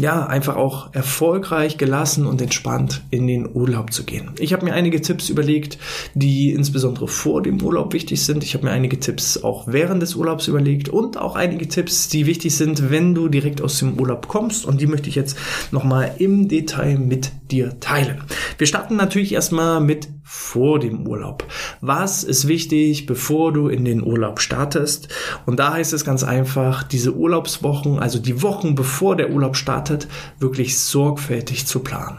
ja, 0.00 0.26
einfach 0.26 0.56
auch 0.56 0.94
erfolgreich, 0.94 1.76
gelassen 1.76 2.26
und 2.26 2.40
entspannt 2.40 3.02
in 3.10 3.26
den 3.26 3.48
Urlaub 3.52 3.92
zu 3.92 4.04
gehen. 4.04 4.30
Ich 4.38 4.52
habe 4.52 4.64
mir 4.64 4.72
einige 4.72 5.00
Tipps 5.00 5.28
überlegt, 5.28 5.78
die 6.14 6.52
insbesondere 6.52 7.08
vor 7.08 7.42
dem 7.42 7.60
Urlaub 7.60 7.92
wichtig 7.92 8.24
sind. 8.24 8.44
Ich 8.44 8.54
habe 8.54 8.66
mir 8.66 8.70
einige 8.70 9.00
Tipps 9.00 9.42
auch 9.42 9.66
während 9.66 10.00
des 10.00 10.14
Urlaubs 10.14 10.46
überlegt 10.46 10.88
und 10.88 11.16
auch 11.16 11.34
einige 11.34 11.66
Tipps, 11.66 12.08
die 12.08 12.26
wichtig 12.26 12.54
sind, 12.54 12.90
wenn 12.90 13.14
du 13.14 13.28
direkt 13.28 13.60
aus 13.60 13.80
dem 13.80 13.98
Urlaub 13.98 14.28
kommst. 14.28 14.66
Und 14.66 14.80
die 14.80 14.86
möchte 14.86 15.08
ich 15.08 15.16
jetzt 15.16 15.36
nochmal 15.72 16.14
im 16.18 16.46
Detail 16.46 16.96
mit 16.98 17.32
dir 17.50 17.80
teilen. 17.80 18.22
Wir 18.56 18.66
starten 18.66 18.96
natürlich 18.96 19.32
erstmal 19.32 19.80
mit 19.80 20.08
vor 20.30 20.78
dem 20.78 21.06
Urlaub. 21.06 21.46
Was 21.80 22.22
ist 22.22 22.46
wichtig, 22.46 23.06
bevor 23.06 23.50
du 23.50 23.68
in 23.68 23.86
den 23.86 24.04
Urlaub 24.04 24.40
startest? 24.40 25.08
Und 25.46 25.58
da 25.58 25.72
heißt 25.72 25.94
es 25.94 26.04
ganz 26.04 26.22
einfach, 26.22 26.82
diese 26.82 27.14
Urlaubswochen, 27.14 27.98
also 27.98 28.18
die 28.18 28.42
Wochen 28.42 28.74
bevor 28.74 29.16
der 29.16 29.30
Urlaub 29.30 29.56
startet, 29.56 30.06
wirklich 30.38 30.78
sorgfältig 30.78 31.66
zu 31.66 31.80
planen. 31.80 32.18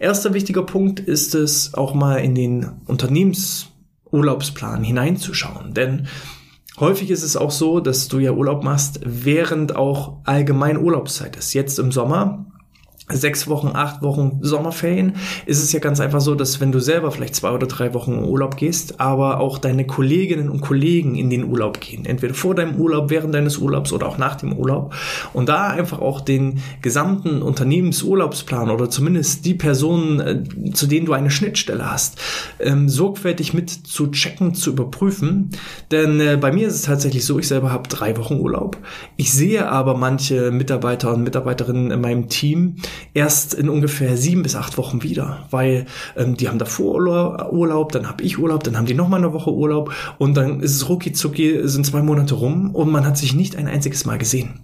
Erster 0.00 0.34
wichtiger 0.34 0.64
Punkt 0.64 0.98
ist 0.98 1.36
es, 1.36 1.72
auch 1.74 1.94
mal 1.94 2.16
in 2.16 2.34
den 2.34 2.72
Unternehmensurlaubsplan 2.86 4.82
hineinzuschauen. 4.82 5.72
Denn 5.72 6.08
Häufig 6.78 7.10
ist 7.10 7.22
es 7.22 7.38
auch 7.38 7.52
so, 7.52 7.80
dass 7.80 8.08
du 8.08 8.18
ja 8.18 8.32
Urlaub 8.32 8.62
machst, 8.62 9.00
während 9.02 9.76
auch 9.76 10.18
allgemein 10.24 10.76
Urlaubszeit 10.76 11.34
ist. 11.36 11.54
Jetzt 11.54 11.78
im 11.78 11.90
Sommer 11.90 12.45
sechs 13.08 13.46
Wochen, 13.46 13.70
acht 13.74 14.02
Wochen 14.02 14.38
Sommerferien, 14.42 15.14
ist 15.46 15.62
es 15.62 15.72
ja 15.72 15.78
ganz 15.78 16.00
einfach 16.00 16.20
so, 16.20 16.34
dass 16.34 16.60
wenn 16.60 16.72
du 16.72 16.80
selber 16.80 17.12
vielleicht 17.12 17.36
zwei 17.36 17.50
oder 17.50 17.66
drei 17.66 17.94
Wochen 17.94 18.14
in 18.14 18.24
Urlaub 18.24 18.56
gehst, 18.56 19.00
aber 19.00 19.38
auch 19.40 19.58
deine 19.58 19.86
Kolleginnen 19.86 20.50
und 20.50 20.60
Kollegen 20.60 21.14
in 21.14 21.30
den 21.30 21.44
Urlaub 21.44 21.80
gehen, 21.80 22.04
entweder 22.04 22.34
vor 22.34 22.54
deinem 22.56 22.76
Urlaub, 22.76 23.10
während 23.10 23.34
deines 23.34 23.58
Urlaubs 23.58 23.92
oder 23.92 24.08
auch 24.08 24.18
nach 24.18 24.34
dem 24.34 24.52
Urlaub. 24.52 24.92
Und 25.32 25.48
da 25.48 25.68
einfach 25.68 26.00
auch 26.00 26.20
den 26.20 26.60
gesamten 26.82 27.42
Unternehmensurlaubsplan 27.42 28.70
oder 28.70 28.90
zumindest 28.90 29.44
die 29.44 29.54
Personen, 29.54 30.20
äh, 30.20 30.72
zu 30.72 30.86
denen 30.86 31.06
du 31.06 31.12
eine 31.12 31.30
Schnittstelle 31.30 31.88
hast, 31.90 32.20
ähm, 32.58 32.88
sorgfältig 32.88 33.54
mit 33.54 33.70
zu 33.70 34.08
checken, 34.08 34.54
zu 34.54 34.70
überprüfen, 34.70 35.50
denn 35.92 36.20
äh, 36.20 36.36
bei 36.40 36.50
mir 36.50 36.66
ist 36.66 36.74
es 36.74 36.82
tatsächlich 36.82 37.24
so, 37.24 37.38
ich 37.38 37.46
selber 37.46 37.70
habe 37.70 37.88
drei 37.88 38.16
Wochen 38.16 38.40
Urlaub. 38.40 38.78
Ich 39.16 39.32
sehe 39.32 39.68
aber 39.70 39.96
manche 39.96 40.50
Mitarbeiter 40.50 41.14
und 41.14 41.22
Mitarbeiterinnen 41.22 41.92
in 41.92 42.00
meinem 42.00 42.28
Team, 42.28 42.76
erst 43.14 43.54
in 43.54 43.68
ungefähr 43.68 44.16
sieben 44.16 44.42
bis 44.42 44.56
acht 44.56 44.78
Wochen 44.78 45.02
wieder, 45.02 45.46
weil 45.50 45.86
ähm, 46.16 46.36
die 46.36 46.48
haben 46.48 46.58
davor 46.58 47.52
Urlaub, 47.52 47.92
dann 47.92 48.08
habe 48.08 48.22
ich 48.22 48.38
Urlaub, 48.38 48.64
dann 48.64 48.76
haben 48.76 48.86
die 48.86 48.94
noch 48.94 49.08
mal 49.08 49.18
eine 49.18 49.32
Woche 49.32 49.52
Urlaub 49.52 49.92
und 50.18 50.36
dann 50.36 50.60
ist 50.60 50.74
es 50.74 50.88
rucki 50.88 51.12
zucki, 51.12 51.60
sind 51.64 51.86
zwei 51.86 52.02
Monate 52.02 52.34
rum 52.34 52.74
und 52.74 52.90
man 52.90 53.06
hat 53.06 53.16
sich 53.16 53.34
nicht 53.34 53.56
ein 53.56 53.68
einziges 53.68 54.04
Mal 54.04 54.18
gesehen. 54.18 54.60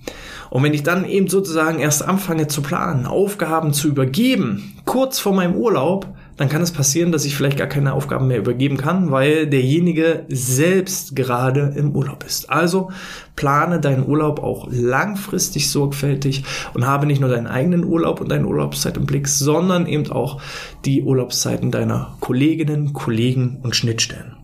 Und 0.51 0.63
wenn 0.63 0.75
ich 0.75 0.83
dann 0.83 1.07
eben 1.07 1.29
sozusagen 1.29 1.79
erst 1.79 2.07
anfange 2.07 2.47
zu 2.47 2.61
planen, 2.61 3.07
Aufgaben 3.07 3.73
zu 3.73 3.89
übergeben, 3.89 4.75
kurz 4.85 5.19
vor 5.19 5.33
meinem 5.33 5.55
Urlaub, 5.55 6.07
dann 6.43 6.49
kann 6.49 6.61
es 6.61 6.73
passieren, 6.73 7.13
dass 7.13 7.25
ich 7.25 7.37
vielleicht 7.37 7.57
gar 7.57 7.69
keine 7.69 7.93
Aufgaben 7.93 8.27
mehr 8.27 8.39
übergeben 8.39 8.77
kann, 8.77 9.13
weil 9.13 9.47
derjenige 9.47 10.25
selbst 10.29 11.15
gerade 11.15 11.73
im 11.77 11.95
Urlaub 11.95 12.25
ist. 12.25 12.51
Also 12.51 12.91
plane 13.37 13.79
deinen 13.79 14.09
Urlaub 14.09 14.43
auch 14.43 14.67
langfristig 14.69 15.71
sorgfältig 15.71 16.43
und 16.75 16.85
habe 16.85 17.07
nicht 17.07 17.21
nur 17.21 17.31
deinen 17.31 17.47
eigenen 17.47 17.85
Urlaub 17.85 18.21
und 18.21 18.29
deine 18.29 18.49
Urlaubszeit 18.49 18.97
im 18.97 19.07
Blick, 19.07 19.29
sondern 19.29 19.87
eben 19.87 20.11
auch 20.11 20.43
die 20.85 21.05
Urlaubszeiten 21.05 21.71
deiner 21.71 22.17
Kolleginnen, 22.19 22.93
Kollegen 22.93 23.61
und 23.63 23.77
Schnittstellen. 23.77 24.35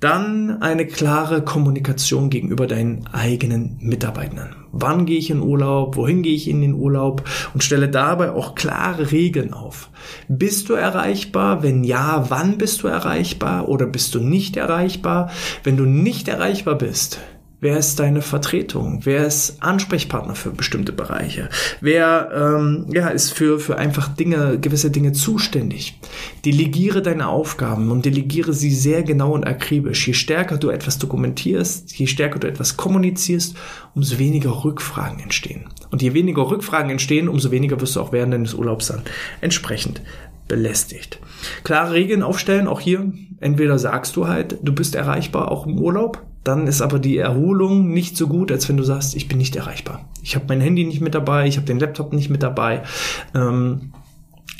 Dann 0.00 0.62
eine 0.62 0.86
klare 0.86 1.42
Kommunikation 1.42 2.30
gegenüber 2.30 2.66
deinen 2.66 3.06
eigenen 3.12 3.76
Mitarbeitenden. 3.80 4.63
Wann 4.76 5.06
gehe 5.06 5.18
ich 5.18 5.30
in 5.30 5.40
Urlaub? 5.40 5.96
Wohin 5.96 6.22
gehe 6.22 6.34
ich 6.34 6.48
in 6.48 6.60
den 6.60 6.74
Urlaub? 6.74 7.22
Und 7.54 7.62
stelle 7.62 7.88
dabei 7.88 8.32
auch 8.32 8.56
klare 8.56 9.12
Regeln 9.12 9.52
auf. 9.52 9.88
Bist 10.28 10.68
du 10.68 10.74
erreichbar? 10.74 11.62
Wenn 11.62 11.84
ja, 11.84 12.26
wann 12.28 12.58
bist 12.58 12.82
du 12.82 12.88
erreichbar? 12.88 13.68
Oder 13.68 13.86
bist 13.86 14.14
du 14.14 14.20
nicht 14.20 14.56
erreichbar? 14.56 15.30
Wenn 15.62 15.76
du 15.76 15.84
nicht 15.84 16.26
erreichbar 16.26 16.76
bist, 16.76 17.20
Wer 17.60 17.78
ist 17.78 17.98
deine 17.98 18.20
Vertretung? 18.20 19.00
Wer 19.04 19.26
ist 19.26 19.62
Ansprechpartner 19.62 20.34
für 20.34 20.50
bestimmte 20.50 20.92
Bereiche? 20.92 21.48
Wer 21.80 22.30
ähm, 22.34 22.86
ja, 22.92 23.08
ist 23.08 23.32
für, 23.32 23.58
für 23.58 23.78
einfach 23.78 24.08
Dinge, 24.08 24.58
gewisse 24.58 24.90
Dinge 24.90 25.12
zuständig? 25.12 25.98
Delegiere 26.44 27.00
deine 27.00 27.28
Aufgaben 27.28 27.90
und 27.90 28.04
delegiere 28.04 28.52
sie 28.52 28.74
sehr 28.74 29.02
genau 29.02 29.32
und 29.32 29.46
akribisch. 29.46 30.06
Je 30.06 30.12
stärker 30.14 30.58
du 30.58 30.68
etwas 30.68 30.98
dokumentierst, 30.98 31.96
je 31.96 32.06
stärker 32.06 32.38
du 32.38 32.48
etwas 32.48 32.76
kommunizierst, 32.76 33.56
umso 33.94 34.18
weniger 34.18 34.64
Rückfragen 34.64 35.20
entstehen. 35.20 35.66
Und 35.90 36.02
je 36.02 36.12
weniger 36.12 36.50
Rückfragen 36.50 36.90
entstehen, 36.90 37.28
umso 37.28 37.50
weniger 37.50 37.80
wirst 37.80 37.96
du 37.96 38.00
auch 38.00 38.12
während 38.12 38.34
deines 38.34 38.54
Urlaubs 38.54 38.88
dann 38.88 39.02
entsprechend 39.40 40.02
belästigt. 40.48 41.18
Klare 41.62 41.94
Regeln 41.94 42.22
aufstellen, 42.22 42.68
auch 42.68 42.80
hier. 42.80 43.12
Entweder 43.40 43.78
sagst 43.78 44.16
du 44.16 44.28
halt, 44.28 44.58
du 44.62 44.74
bist 44.74 44.94
erreichbar, 44.94 45.50
auch 45.50 45.66
im 45.66 45.78
Urlaub, 45.78 46.22
dann 46.44 46.66
ist 46.66 46.82
aber 46.82 46.98
die 46.98 47.16
Erholung 47.16 47.92
nicht 47.92 48.16
so 48.16 48.28
gut, 48.28 48.52
als 48.52 48.68
wenn 48.68 48.76
du 48.76 48.82
sagst, 48.82 49.16
ich 49.16 49.28
bin 49.28 49.38
nicht 49.38 49.56
erreichbar. 49.56 50.08
Ich 50.22 50.36
habe 50.36 50.44
mein 50.48 50.60
Handy 50.60 50.84
nicht 50.84 51.00
mit 51.00 51.14
dabei, 51.14 51.46
ich 51.46 51.56
habe 51.56 51.66
den 51.66 51.80
Laptop 51.80 52.12
nicht 52.12 52.28
mit 52.28 52.42
dabei. 52.42 52.82
Ähm, 53.34 53.92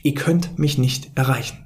ihr 0.02 0.14
könnt 0.14 0.58
mich 0.58 0.78
nicht 0.78 1.10
erreichen. 1.14 1.58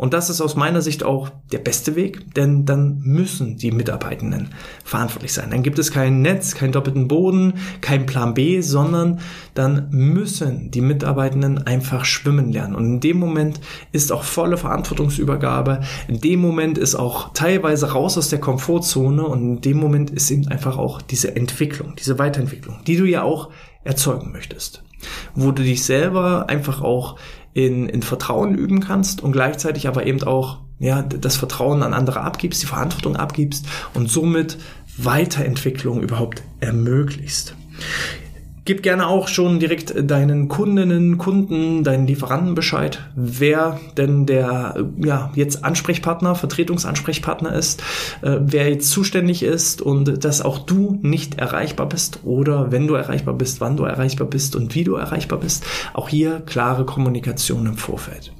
Und 0.00 0.14
das 0.14 0.30
ist 0.30 0.40
aus 0.40 0.56
meiner 0.56 0.80
Sicht 0.80 1.02
auch 1.02 1.28
der 1.52 1.58
beste 1.58 1.94
Weg, 1.94 2.32
denn 2.32 2.64
dann 2.64 3.02
müssen 3.04 3.58
die 3.58 3.70
Mitarbeitenden 3.70 4.48
verantwortlich 4.82 5.34
sein. 5.34 5.50
Dann 5.50 5.62
gibt 5.62 5.78
es 5.78 5.90
kein 5.90 6.22
Netz, 6.22 6.54
keinen 6.54 6.72
doppelten 6.72 7.06
Boden, 7.06 7.58
kein 7.82 8.06
Plan 8.06 8.32
B, 8.32 8.62
sondern 8.62 9.20
dann 9.52 9.88
müssen 9.90 10.70
die 10.70 10.80
Mitarbeitenden 10.80 11.66
einfach 11.66 12.06
schwimmen 12.06 12.50
lernen. 12.50 12.76
Und 12.76 12.86
in 12.86 13.00
dem 13.00 13.18
Moment 13.18 13.60
ist 13.92 14.10
auch 14.10 14.22
volle 14.22 14.56
Verantwortungsübergabe. 14.56 15.82
In 16.08 16.18
dem 16.18 16.40
Moment 16.40 16.78
ist 16.78 16.94
auch 16.94 17.34
teilweise 17.34 17.92
raus 17.92 18.16
aus 18.16 18.30
der 18.30 18.40
Komfortzone 18.40 19.22
und 19.26 19.42
in 19.42 19.60
dem 19.60 19.76
Moment 19.76 20.08
ist 20.08 20.30
eben 20.30 20.48
einfach 20.48 20.78
auch 20.78 21.02
diese 21.02 21.36
Entwicklung, 21.36 21.92
diese 21.98 22.18
Weiterentwicklung, 22.18 22.78
die 22.86 22.96
du 22.96 23.04
ja 23.04 23.22
auch 23.22 23.50
erzeugen 23.84 24.32
möchtest. 24.32 24.82
Wo 25.34 25.50
du 25.50 25.62
dich 25.62 25.84
selber 25.84 26.48
einfach 26.48 26.80
auch 26.80 27.16
in, 27.52 27.88
in 27.88 28.02
Vertrauen 28.02 28.54
üben 28.54 28.80
kannst 28.80 29.22
und 29.22 29.32
gleichzeitig 29.32 29.88
aber 29.88 30.06
eben 30.06 30.22
auch 30.22 30.58
ja, 30.78 31.02
das 31.02 31.36
Vertrauen 31.36 31.82
an 31.82 31.92
andere 31.92 32.22
abgibst, 32.22 32.62
die 32.62 32.66
Verantwortung 32.66 33.16
abgibst 33.16 33.66
und 33.92 34.08
somit 34.08 34.56
Weiterentwicklung 34.96 36.00
überhaupt 36.00 36.42
ermöglichst. 36.60 37.54
Gib 38.66 38.82
gerne 38.82 39.06
auch 39.06 39.26
schon 39.26 39.58
direkt 39.58 39.94
deinen 40.10 40.48
Kundinnen, 40.48 41.16
Kunden, 41.16 41.82
deinen 41.82 42.06
Lieferanten 42.06 42.54
Bescheid, 42.54 43.00
wer 43.14 43.80
denn 43.96 44.26
der 44.26 44.86
ja, 45.02 45.32
jetzt 45.34 45.64
Ansprechpartner, 45.64 46.34
Vertretungsansprechpartner 46.34 47.54
ist, 47.54 47.82
äh, 48.20 48.36
wer 48.40 48.68
jetzt 48.68 48.90
zuständig 48.90 49.42
ist 49.42 49.80
und 49.80 50.24
dass 50.24 50.42
auch 50.42 50.58
du 50.58 50.98
nicht 51.00 51.38
erreichbar 51.38 51.88
bist 51.88 52.20
oder 52.22 52.70
wenn 52.70 52.86
du 52.86 52.94
erreichbar 52.94 53.34
bist, 53.34 53.60
wann 53.62 53.78
du 53.78 53.84
erreichbar 53.84 54.26
bist 54.26 54.54
und 54.54 54.74
wie 54.74 54.84
du 54.84 54.94
erreichbar 54.94 55.40
bist. 55.40 55.64
Auch 55.94 56.10
hier 56.10 56.40
klare 56.40 56.84
Kommunikation 56.84 57.66
im 57.66 57.76
Vorfeld. 57.76 58.32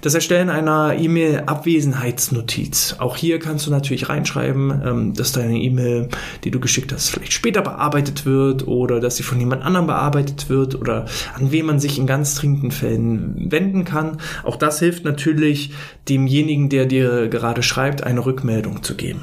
Das 0.00 0.14
Erstellen 0.14 0.50
einer 0.50 0.94
E-Mail-Abwesenheitsnotiz. 0.98 2.96
Auch 2.98 3.16
hier 3.16 3.38
kannst 3.38 3.66
du 3.66 3.70
natürlich 3.70 4.08
reinschreiben, 4.08 4.82
ähm, 4.84 5.14
dass 5.14 5.32
deine 5.32 5.58
E-Mail, 5.58 6.08
die 6.44 6.50
du 6.50 6.60
geschickt 6.60 6.92
hast, 6.92 7.10
vielleicht 7.10 7.32
später 7.32 7.62
bearbeitet 7.62 8.26
wird 8.26 8.66
oder 8.66 9.00
dass 9.00 9.16
sie 9.16 9.22
von 9.22 9.40
jemand 9.40 9.62
anderem 9.62 9.86
bearbeitet 9.86 10.48
wird 10.48 10.74
oder 10.74 11.06
an 11.34 11.52
wen 11.52 11.66
man 11.66 11.80
sich 11.80 11.98
in 11.98 12.06
ganz 12.06 12.34
dringenden 12.34 12.70
Fällen 12.70 13.50
wenden 13.50 13.84
kann. 13.84 14.18
Auch 14.42 14.56
das 14.56 14.78
hilft 14.78 15.04
natürlich 15.04 15.72
demjenigen, 16.08 16.68
der 16.68 16.86
dir 16.86 17.28
gerade 17.28 17.62
schreibt, 17.62 18.04
eine 18.04 18.24
Rückmeldung 18.24 18.82
zu 18.82 18.94
geben. 18.94 19.22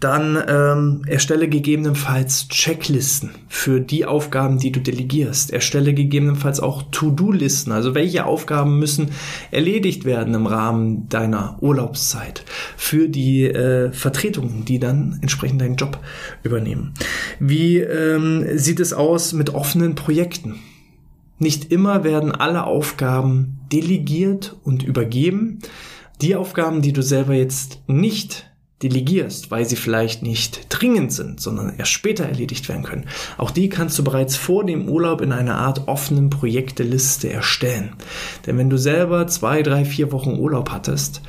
Dann 0.00 0.38
ähm, 0.46 1.02
erstelle 1.06 1.48
gegebenenfalls 1.48 2.48
Checklisten 2.48 3.30
für 3.48 3.80
die 3.80 4.04
Aufgaben, 4.04 4.58
die 4.58 4.70
du 4.70 4.80
delegierst. 4.80 5.50
Erstelle 5.50 5.94
gegebenenfalls 5.94 6.60
auch 6.60 6.82
To-Do-Listen, 6.90 7.72
also 7.72 7.94
welche 7.94 8.26
Aufgaben 8.26 8.78
müssen 8.78 9.10
erledigt 9.50 10.04
werden 10.04 10.34
im 10.34 10.46
Rahmen 10.46 11.08
deiner 11.08 11.56
Urlaubszeit 11.62 12.44
für 12.76 13.08
die 13.08 13.44
äh, 13.44 13.90
Vertretungen, 13.90 14.66
die 14.66 14.78
dann 14.78 15.18
entsprechend 15.22 15.62
deinen 15.62 15.76
Job 15.76 15.98
übernehmen. 16.42 16.92
Wie 17.40 17.78
ähm, 17.78 18.44
sieht 18.58 18.80
es 18.80 18.92
aus 18.92 19.32
mit 19.32 19.54
offenen 19.54 19.94
Projekten? 19.94 20.56
Nicht 21.38 21.72
immer 21.72 22.04
werden 22.04 22.32
alle 22.32 22.64
Aufgaben 22.64 23.60
delegiert 23.72 24.56
und 24.64 24.82
übergeben. 24.82 25.60
Die 26.20 26.34
Aufgaben, 26.36 26.82
die 26.82 26.92
du 26.92 27.02
selber 27.02 27.32
jetzt 27.32 27.80
nicht 27.86 28.50
delegierst, 28.82 29.50
weil 29.50 29.64
sie 29.64 29.74
vielleicht 29.74 30.22
nicht 30.22 30.66
dringend 30.68 31.12
sind, 31.12 31.40
sondern 31.40 31.74
erst 31.76 31.90
später 31.90 32.24
erledigt 32.24 32.68
werden 32.68 32.84
können. 32.84 33.06
Auch 33.36 33.50
die 33.50 33.68
kannst 33.68 33.98
du 33.98 34.04
bereits 34.04 34.36
vor 34.36 34.64
dem 34.64 34.88
Urlaub 34.88 35.20
in 35.20 35.32
einer 35.32 35.56
Art 35.56 35.88
offenen 35.88 36.30
Projekteliste 36.30 37.28
erstellen. 37.28 37.90
Denn 38.46 38.56
wenn 38.56 38.70
du 38.70 38.78
selber 38.78 39.26
zwei, 39.26 39.62
drei, 39.62 39.84
vier 39.84 40.12
Wochen 40.12 40.38
Urlaub 40.38 40.70
hattest, 40.70 41.22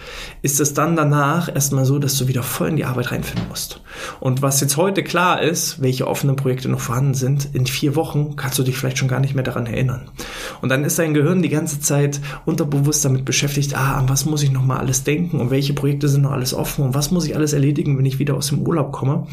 ist 0.44 0.60
es 0.60 0.76
dann 0.76 0.96
danach 0.96 1.54
erstmal 1.54 1.86
so, 1.86 1.98
dass 1.98 2.18
du 2.18 2.28
wieder 2.28 2.44
voll 2.44 2.70
in 2.70 2.76
die 2.76 2.86
Arbeit 2.86 3.12
reinfinden 3.12 3.48
musst. 3.50 3.82
Und 4.20 4.44
was 4.44 4.62
jetzt 4.62 4.78
heute 4.78 5.04
klar 5.04 5.42
ist, 5.42 5.82
welche 5.82 6.08
offenen 6.08 6.36
Projekte 6.36 6.70
noch 6.70 6.80
vorhanden 6.80 7.16
sind, 7.16 7.50
in 7.54 7.66
vier 7.66 7.96
Wochen 7.96 8.36
kannst 8.36 8.60
du 8.60 8.64
dich 8.64 8.78
vielleicht 8.78 9.00
schon 9.00 9.08
gar 9.08 9.20
nicht 9.20 9.34
mehr 9.34 9.44
daran 9.44 9.66
erinnern. 9.66 10.12
Und 10.62 10.70
dann 10.70 10.86
ist 10.86 11.00
dein 11.00 11.16
Gehirn 11.16 11.42
die 11.42 11.50
ganze 11.50 11.80
Zeit 11.80 12.22
unterbewusst 12.46 13.04
damit 13.04 13.26
beschäftigt, 13.26 13.76
ah, 13.76 13.98
an 13.98 14.08
was 14.08 14.26
muss 14.26 14.44
ich 14.44 14.52
noch 14.52 14.64
mal 14.64 14.78
alles 14.78 15.04
denken 15.04 15.40
und 15.40 15.50
welche 15.50 15.74
Projekte 15.74 16.08
sind 16.08 16.22
noch 16.22 16.32
alles 16.32 16.54
offen 16.54 16.86
und 16.86 16.94
was 16.94 17.10
muss 17.10 17.26
ich 17.26 17.39
alles 17.40 17.54
erledigen, 17.54 17.98
wenn 17.98 18.06
ich 18.06 18.20
wieder 18.20 18.36
aus 18.36 18.48
dem 18.48 18.68
Urlaub 18.68 18.92
komme. 18.92 19.26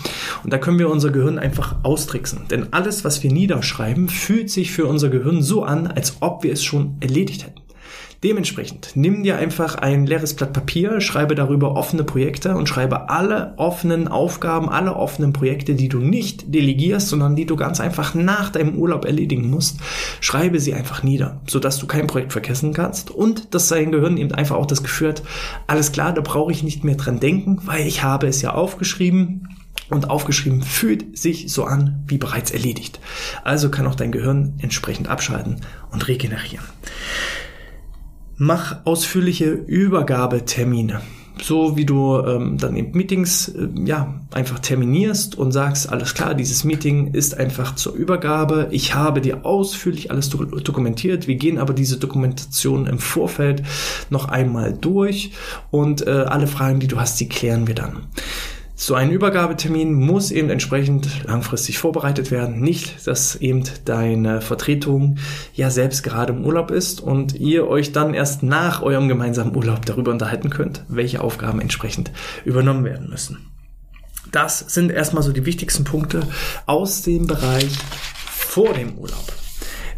Und 0.44 0.52
da 0.52 0.58
können 0.58 0.78
wir 0.78 0.88
unser 0.88 1.10
Gehirn 1.10 1.38
einfach 1.38 1.76
austricksen. 1.82 2.42
Denn 2.50 2.72
alles, 2.72 3.04
was 3.04 3.22
wir 3.22 3.32
niederschreiben, 3.32 4.08
fühlt 4.08 4.48
sich 4.50 4.70
für 4.70 4.86
unser 4.86 5.10
Gehirn 5.10 5.42
so 5.42 5.64
an, 5.64 5.86
als 5.88 6.18
ob 6.20 6.44
wir 6.44 6.52
es 6.52 6.62
schon 6.62 6.96
erledigt 7.00 7.44
hätten. 7.44 7.65
Dementsprechend 8.26 8.90
nimm 8.96 9.22
dir 9.22 9.38
einfach 9.38 9.76
ein 9.76 10.04
leeres 10.04 10.34
Blatt 10.34 10.52
Papier, 10.52 11.00
schreibe 11.00 11.36
darüber 11.36 11.76
offene 11.76 12.02
Projekte 12.02 12.56
und 12.56 12.68
schreibe 12.68 13.08
alle 13.08 13.54
offenen 13.56 14.08
Aufgaben, 14.08 14.68
alle 14.68 14.96
offenen 14.96 15.32
Projekte, 15.32 15.76
die 15.76 15.88
du 15.88 16.00
nicht 16.00 16.52
delegierst, 16.52 17.08
sondern 17.08 17.36
die 17.36 17.46
du 17.46 17.54
ganz 17.54 17.78
einfach 17.78 18.16
nach 18.16 18.50
deinem 18.50 18.74
Urlaub 18.74 19.04
erledigen 19.04 19.48
musst, 19.48 19.78
schreibe 20.20 20.58
sie 20.58 20.74
einfach 20.74 21.04
nieder, 21.04 21.40
sodass 21.46 21.78
du 21.78 21.86
kein 21.86 22.08
Projekt 22.08 22.32
vergessen 22.32 22.72
kannst 22.72 23.12
und 23.12 23.54
dass 23.54 23.68
dein 23.68 23.92
Gehirn 23.92 24.16
eben 24.16 24.32
einfach 24.32 24.56
auch 24.56 24.66
das 24.66 24.82
Gefühl 24.82 25.10
hat, 25.10 25.22
alles 25.68 25.92
klar, 25.92 26.12
da 26.12 26.20
brauche 26.20 26.50
ich 26.50 26.64
nicht 26.64 26.82
mehr 26.82 26.96
dran 26.96 27.20
denken, 27.20 27.60
weil 27.64 27.86
ich 27.86 28.02
habe 28.02 28.26
es 28.26 28.42
ja 28.42 28.54
aufgeschrieben 28.54 29.50
und 29.88 30.10
aufgeschrieben 30.10 30.62
fühlt 30.62 31.16
sich 31.16 31.52
so 31.52 31.62
an 31.62 32.02
wie 32.08 32.18
bereits 32.18 32.50
erledigt. 32.50 32.98
Also 33.44 33.70
kann 33.70 33.86
auch 33.86 33.94
dein 33.94 34.10
Gehirn 34.10 34.54
entsprechend 34.58 35.06
abschalten 35.06 35.60
und 35.92 36.08
regenerieren. 36.08 36.64
Mach 38.38 38.84
ausführliche 38.84 39.50
Übergabetermine. 39.50 41.00
So 41.42 41.76
wie 41.76 41.84
du 41.84 42.18
ähm, 42.18 42.56
dann 42.56 42.76
eben 42.76 42.96
Meetings 42.96 43.48
äh, 43.48 43.68
ja 43.84 44.20
einfach 44.30 44.58
terminierst 44.58 45.36
und 45.36 45.52
sagst, 45.52 45.90
alles 45.90 46.14
klar, 46.14 46.34
dieses 46.34 46.64
Meeting 46.64 47.12
ist 47.12 47.38
einfach 47.38 47.74
zur 47.74 47.94
Übergabe. 47.94 48.68
Ich 48.70 48.94
habe 48.94 49.20
dir 49.20 49.44
ausführlich 49.44 50.10
alles 50.10 50.30
do 50.30 50.44
dokumentiert. 50.44 51.28
Wir 51.28 51.36
gehen 51.36 51.58
aber 51.58 51.74
diese 51.74 51.98
Dokumentation 51.98 52.86
im 52.86 52.98
Vorfeld 52.98 53.62
noch 54.08 54.28
einmal 54.28 54.72
durch 54.72 55.32
und 55.70 56.06
äh, 56.06 56.10
alle 56.10 56.46
Fragen, 56.46 56.80
die 56.80 56.88
du 56.88 56.98
hast, 56.98 57.20
die 57.20 57.28
klären 57.28 57.66
wir 57.66 57.74
dann. 57.74 58.06
So 58.78 58.94
ein 58.94 59.10
Übergabetermin 59.10 59.94
muss 59.94 60.30
eben 60.30 60.50
entsprechend 60.50 61.24
langfristig 61.24 61.78
vorbereitet 61.78 62.30
werden. 62.30 62.60
Nicht, 62.60 63.06
dass 63.06 63.34
eben 63.34 63.64
deine 63.86 64.42
Vertretung 64.42 65.16
ja 65.54 65.70
selbst 65.70 66.02
gerade 66.02 66.34
im 66.34 66.44
Urlaub 66.44 66.70
ist 66.70 67.00
und 67.00 67.34
ihr 67.34 67.66
euch 67.66 67.92
dann 67.92 68.12
erst 68.12 68.42
nach 68.42 68.82
eurem 68.82 69.08
gemeinsamen 69.08 69.56
Urlaub 69.56 69.86
darüber 69.86 70.12
unterhalten 70.12 70.50
könnt, 70.50 70.84
welche 70.88 71.22
Aufgaben 71.22 71.62
entsprechend 71.62 72.12
übernommen 72.44 72.84
werden 72.84 73.08
müssen. 73.08 73.50
Das 74.30 74.58
sind 74.58 74.92
erstmal 74.92 75.22
so 75.22 75.32
die 75.32 75.46
wichtigsten 75.46 75.84
Punkte 75.84 76.20
aus 76.66 77.00
dem 77.00 77.26
Bereich 77.26 77.78
vor 78.28 78.74
dem 78.74 78.98
Urlaub. 78.98 79.45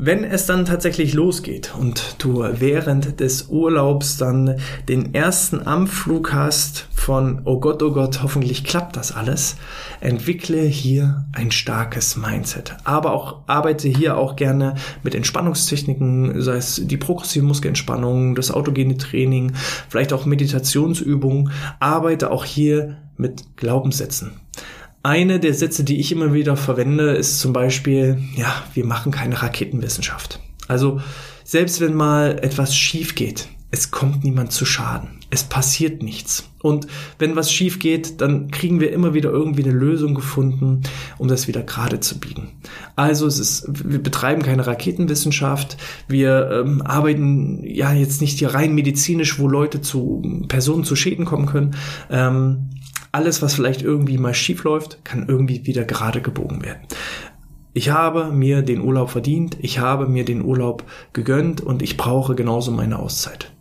Wenn 0.00 0.22
es 0.22 0.46
dann 0.46 0.64
tatsächlich 0.64 1.12
losgeht 1.12 1.74
und 1.76 2.14
du 2.18 2.44
während 2.60 3.18
des 3.18 3.48
Urlaubs 3.48 4.16
dann 4.16 4.54
den 4.88 5.12
ersten 5.12 5.58
Anflug 5.58 6.32
hast 6.32 6.86
von, 6.94 7.40
oh 7.44 7.58
Gott, 7.58 7.82
oh 7.82 7.90
Gott, 7.90 8.22
hoffentlich 8.22 8.62
klappt 8.62 8.94
das 8.96 9.10
alles, 9.10 9.56
entwickle 10.00 10.62
hier 10.62 11.24
ein 11.32 11.50
starkes 11.50 12.16
Mindset. 12.16 12.76
Aber 12.84 13.12
auch 13.12 13.40
arbeite 13.48 13.88
hier 13.88 14.18
auch 14.18 14.36
gerne 14.36 14.76
mit 15.02 15.16
Entspannungstechniken, 15.16 16.42
sei 16.42 16.56
es 16.56 16.80
die 16.84 16.96
progressive 16.96 17.44
Muskelentspannung, 17.44 18.36
das 18.36 18.52
autogene 18.52 18.98
Training, 18.98 19.52
vielleicht 19.88 20.12
auch 20.12 20.26
Meditationsübungen. 20.26 21.50
Arbeite 21.80 22.30
auch 22.30 22.44
hier 22.44 22.98
mit 23.16 23.56
Glaubenssätzen. 23.56 24.30
Eine 25.08 25.40
der 25.40 25.54
Sätze, 25.54 25.84
die 25.84 26.00
ich 26.00 26.12
immer 26.12 26.34
wieder 26.34 26.54
verwende, 26.54 27.12
ist 27.12 27.40
zum 27.40 27.54
Beispiel, 27.54 28.18
ja, 28.36 28.62
wir 28.74 28.84
machen 28.84 29.10
keine 29.10 29.40
Raketenwissenschaft. 29.40 30.38
Also 30.66 31.00
selbst 31.44 31.80
wenn 31.80 31.94
mal 31.94 32.38
etwas 32.42 32.76
schief 32.76 33.14
geht, 33.14 33.48
es 33.70 33.90
kommt 33.90 34.22
niemand 34.22 34.52
zu 34.52 34.66
Schaden. 34.66 35.20
Es 35.30 35.44
passiert 35.44 36.02
nichts. 36.02 36.50
Und 36.60 36.88
wenn 37.18 37.36
was 37.36 37.50
schief 37.50 37.78
geht, 37.78 38.20
dann 38.20 38.50
kriegen 38.50 38.80
wir 38.80 38.92
immer 38.92 39.14
wieder 39.14 39.30
irgendwie 39.30 39.62
eine 39.62 39.72
Lösung 39.72 40.14
gefunden, 40.14 40.82
um 41.16 41.26
das 41.26 41.48
wieder 41.48 41.62
gerade 41.62 42.00
zu 42.00 42.20
biegen. 42.20 42.50
Also 42.94 43.26
es 43.26 43.38
ist, 43.38 43.66
wir 43.66 44.02
betreiben 44.02 44.42
keine 44.42 44.66
Raketenwissenschaft. 44.66 45.78
Wir 46.06 46.50
ähm, 46.50 46.82
arbeiten 46.82 47.64
ja 47.64 47.94
jetzt 47.94 48.20
nicht 48.20 48.38
hier 48.38 48.52
rein 48.52 48.74
medizinisch, 48.74 49.38
wo 49.38 49.48
Leute 49.48 49.80
zu 49.80 50.44
Personen 50.48 50.84
zu 50.84 50.96
Schäden 50.96 51.24
kommen 51.24 51.46
können. 51.46 51.76
Ähm, 52.10 52.68
alles, 53.12 53.42
was 53.42 53.54
vielleicht 53.54 53.82
irgendwie 53.82 54.18
mal 54.18 54.34
schief 54.34 54.64
läuft, 54.64 55.04
kann 55.04 55.28
irgendwie 55.28 55.66
wieder 55.66 55.84
gerade 55.84 56.20
gebogen 56.20 56.62
werden. 56.62 56.80
Ich 57.74 57.90
habe 57.90 58.32
mir 58.32 58.62
den 58.62 58.80
Urlaub 58.80 59.10
verdient, 59.10 59.56
ich 59.60 59.78
habe 59.78 60.08
mir 60.08 60.24
den 60.24 60.42
Urlaub 60.42 60.84
gegönnt 61.12 61.60
und 61.60 61.82
ich 61.82 61.96
brauche 61.96 62.34
genauso 62.34 62.72
meine 62.72 62.98
Auszeit. 62.98 63.52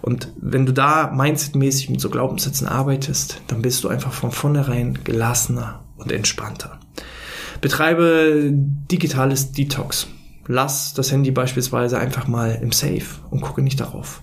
Und 0.00 0.32
wenn 0.40 0.66
du 0.66 0.72
da 0.72 1.12
mindsetmäßig 1.14 1.90
mit 1.90 2.00
so 2.00 2.10
Glaubenssätzen 2.10 2.66
arbeitest, 2.66 3.40
dann 3.46 3.62
bist 3.62 3.84
du 3.84 3.88
einfach 3.88 4.12
von 4.12 4.32
vornherein 4.32 4.98
gelassener 5.04 5.84
und 5.96 6.10
entspannter. 6.10 6.80
Betreibe 7.60 8.50
digitales 8.52 9.52
Detox. 9.52 10.08
Lass 10.48 10.92
das 10.94 11.12
Handy 11.12 11.30
beispielsweise 11.30 11.98
einfach 11.98 12.26
mal 12.26 12.58
im 12.60 12.72
Safe 12.72 13.04
und 13.30 13.42
gucke 13.42 13.62
nicht 13.62 13.78
darauf. 13.78 14.22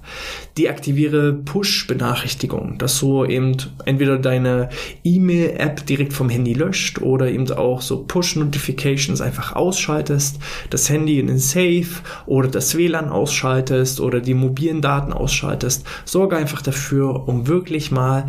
Deaktiviere 0.58 1.32
Push-Benachrichtigungen, 1.32 2.78
dass 2.78 2.98
so 2.98 3.24
eben 3.26 3.56
entweder 3.86 4.18
deine 4.18 4.68
E-Mail-App 5.06 5.86
direkt 5.86 6.12
vom 6.12 6.30
Handy 6.30 6.54
löscht 6.54 7.02
oder 7.02 7.30
eben 7.32 7.50
auch 7.52 7.82
so 7.82 8.04
Push-Notifications 8.04 9.22
einfach 9.22 9.56
ausschaltest, 9.56 10.40
das 10.70 10.90
Handy 10.90 11.20
in 11.20 11.28
den 11.28 11.40
Safe 11.40 11.88
oder 12.26 12.50
das 12.50 12.78
WLAN 12.78 13.08
ausschaltest 13.08 14.02
oder 14.02 14.20
die 14.20 14.34
mobilen 14.34 14.82
Daten 14.82 15.14
ausschaltest. 15.14 15.86
Sorge 16.04 16.36
einfach 16.36 16.62
dafür, 16.62 17.30
um 17.30 17.48
wirklich 17.48 17.92
mal 17.92 18.26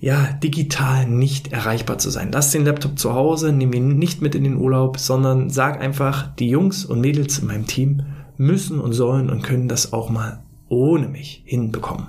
ja, 0.00 0.32
digital 0.42 1.06
nicht 1.06 1.52
erreichbar 1.52 1.98
zu 1.98 2.10
sein. 2.10 2.30
Lass 2.32 2.52
den 2.52 2.64
Laptop 2.64 2.98
zu 2.98 3.14
Hause, 3.14 3.52
nimm 3.52 3.72
ihn 3.72 3.98
nicht 3.98 4.22
mit 4.22 4.34
in 4.34 4.44
den 4.44 4.56
Urlaub, 4.56 4.98
sondern 4.98 5.50
sag 5.50 5.80
einfach, 5.80 6.34
die 6.36 6.48
Jungs 6.48 6.84
und 6.84 7.00
Mädels 7.00 7.38
in 7.40 7.48
meinem 7.48 7.66
Team 7.66 8.02
müssen 8.36 8.80
und 8.80 8.92
sollen 8.92 9.28
und 9.28 9.42
können 9.42 9.68
das 9.68 9.92
auch 9.92 10.08
mal 10.08 10.42
ohne 10.68 11.08
mich 11.08 11.42
hinbekommen. 11.46 12.08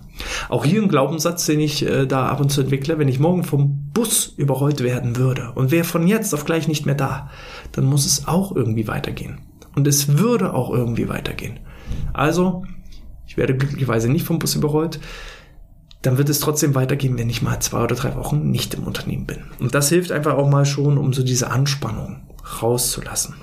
Auch 0.50 0.66
hier 0.66 0.82
ein 0.82 0.90
Glaubenssatz, 0.90 1.46
den 1.46 1.62
ich 1.62 1.86
äh, 1.86 2.06
da 2.06 2.28
ab 2.28 2.42
und 2.42 2.52
zu 2.52 2.62
entwickle, 2.62 3.00
wenn 3.00 3.08
ich 3.08 3.20
morgen 3.20 3.44
vom 3.44 3.90
Bus 3.94 4.34
überrollt 4.38 4.84
werden 4.84 5.16
würde 5.16 5.54
und 5.56 5.72
wäre 5.72 5.86
von 5.86 6.08
jetzt 6.08 6.34
auf 6.34 6.46
gleich 6.46 6.68
nicht 6.68 6.86
mehr 6.86 6.96
da, 6.96 7.30
dann 7.72 7.86
muss 7.86 8.06
es 8.06 8.28
auch 8.28 8.56
irgendwie 8.56 8.88
weitergehen. 8.88 9.40
Und 9.76 9.88
es 9.88 10.18
würde 10.18 10.54
auch 10.54 10.72
irgendwie 10.72 11.08
weitergehen. 11.08 11.60
Also, 12.14 12.66
ich 13.26 13.38
werde 13.38 13.56
glücklicherweise 13.56 14.10
nicht 14.10 14.26
vom 14.26 14.40
Bus 14.40 14.56
überrollt 14.56 15.00
dann 16.02 16.18
wird 16.18 16.30
es 16.30 16.40
trotzdem 16.40 16.76
weitergehen, 16.76 17.18
wenn 17.18 17.30
ich 17.30 17.42
mal 17.42 17.60
zwei 17.60 17.84
oder 17.84 17.96
drei 17.96 18.16
Wochen 18.16 18.50
nicht 18.50 18.74
im 18.74 18.84
Unternehmen 18.84 19.26
bin. 19.26 19.44
Und 19.60 19.76
das 19.76 19.90
hilft 19.90 20.12
einfach 20.12 20.36
auch 20.36 20.50
mal 20.50 20.66
schon, 20.66 20.98
um 20.98 21.12
so 21.14 21.24
diese 21.24 21.52
Anspannung 21.52 22.22
rauszulassen. 22.62 23.36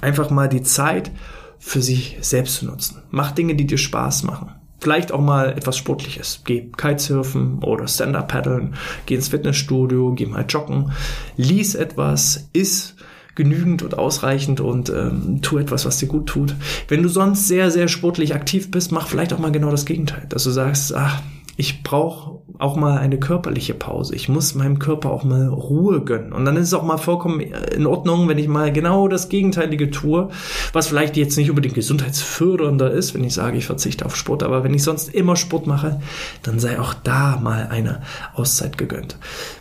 Einfach 0.00 0.30
mal 0.30 0.48
die 0.48 0.62
Zeit 0.62 1.12
für 1.58 1.80
sich 1.80 2.18
selbst 2.20 2.56
zu 2.56 2.66
nutzen. 2.66 3.02
Mach 3.10 3.30
Dinge, 3.32 3.54
die 3.54 3.66
dir 3.66 3.78
Spaß 3.78 4.24
machen. 4.24 4.50
Vielleicht 4.80 5.12
auch 5.12 5.20
mal 5.20 5.52
etwas 5.52 5.78
Sportliches. 5.78 6.42
Geh 6.44 6.70
Kitesurfen 6.76 7.62
oder 7.62 7.88
Stand-Up 7.88 8.28
paddeln. 8.28 8.74
Geh 9.06 9.14
ins 9.14 9.28
Fitnessstudio, 9.28 10.12
geh 10.12 10.26
mal 10.26 10.44
joggen. 10.46 10.92
Lies 11.36 11.74
etwas, 11.74 12.50
iss 12.52 12.96
genügend 13.34 13.82
und 13.82 13.98
ausreichend 13.98 14.60
und 14.60 14.90
ähm, 14.90 15.40
tu 15.42 15.58
etwas, 15.58 15.86
was 15.86 15.98
dir 15.98 16.06
gut 16.06 16.26
tut. 16.26 16.54
Wenn 16.88 17.02
du 17.02 17.08
sonst 17.08 17.48
sehr, 17.48 17.70
sehr 17.70 17.88
sportlich 17.88 18.34
aktiv 18.34 18.70
bist, 18.70 18.92
mach 18.92 19.08
vielleicht 19.08 19.32
auch 19.32 19.38
mal 19.38 19.50
genau 19.52 19.70
das 19.70 19.86
Gegenteil. 19.86 20.26
Dass 20.28 20.44
du 20.44 20.50
sagst, 20.50 20.94
ach, 20.94 21.22
ich 21.56 21.82
brauche 21.84 22.40
auch 22.58 22.76
mal 22.76 22.98
eine 22.98 23.18
körperliche 23.18 23.74
Pause. 23.74 24.14
Ich 24.14 24.28
muss 24.28 24.54
meinem 24.54 24.78
Körper 24.78 25.10
auch 25.10 25.24
mal 25.24 25.48
Ruhe 25.48 26.02
gönnen. 26.02 26.32
Und 26.32 26.44
dann 26.44 26.56
ist 26.56 26.68
es 26.68 26.74
auch 26.74 26.82
mal 26.82 26.98
vollkommen 26.98 27.40
in 27.40 27.86
Ordnung, 27.86 28.28
wenn 28.28 28.38
ich 28.38 28.48
mal 28.48 28.72
genau 28.72 29.08
das 29.08 29.28
Gegenteilige 29.28 29.90
tue, 29.90 30.30
was 30.72 30.88
vielleicht 30.88 31.16
jetzt 31.16 31.36
nicht 31.36 31.50
unbedingt 31.50 31.74
gesundheitsfördernder 31.74 32.90
ist, 32.90 33.14
wenn 33.14 33.24
ich 33.24 33.34
sage, 33.34 33.56
ich 33.56 33.66
verzichte 33.66 34.04
auf 34.04 34.16
Sport. 34.16 34.42
Aber 34.42 34.64
wenn 34.64 34.74
ich 34.74 34.82
sonst 34.82 35.14
immer 35.14 35.36
Sport 35.36 35.66
mache, 35.66 36.00
dann 36.42 36.58
sei 36.58 36.80
auch 36.80 36.94
da 36.94 37.38
mal 37.40 37.68
eine 37.70 38.02
Auszeit 38.34 38.76
gegönnt. 38.76 39.16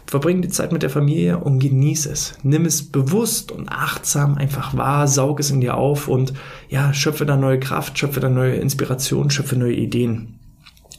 Verbring 0.08 0.42
die 0.42 0.50
Zeit 0.50 0.72
mit 0.72 0.84
der 0.84 0.90
Familie 0.90 1.40
und 1.40 1.60
genieße 1.60 2.12
es. 2.12 2.36
Nimm 2.44 2.66
es 2.66 2.92
bewusst 2.92 3.52
und 3.52 3.70
achtsam 3.70 4.36
einfach 4.36 4.76
wahr, 4.76 5.08
saug 5.08 5.40
es 5.40 5.52
in 5.52 5.62
dir 5.62 5.78
auf 5.78 6.08
und 6.08 6.34
ja, 6.70 6.94
schöpfe 6.94 7.26
da 7.26 7.38
neue 7.38 7.60
Kraft, 7.60 7.98
schöpfe 7.98 8.20
da 8.20 8.30
neue 8.30 8.56
Inspiration, 8.56 9.30
schöpfe 9.30 9.56
neue 9.56 9.74
Ideen. 9.74 10.40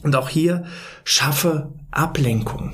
Und 0.05 0.15
auch 0.15 0.29
hier 0.29 0.65
schaffe 1.03 1.73
Ablenkung 1.89 2.73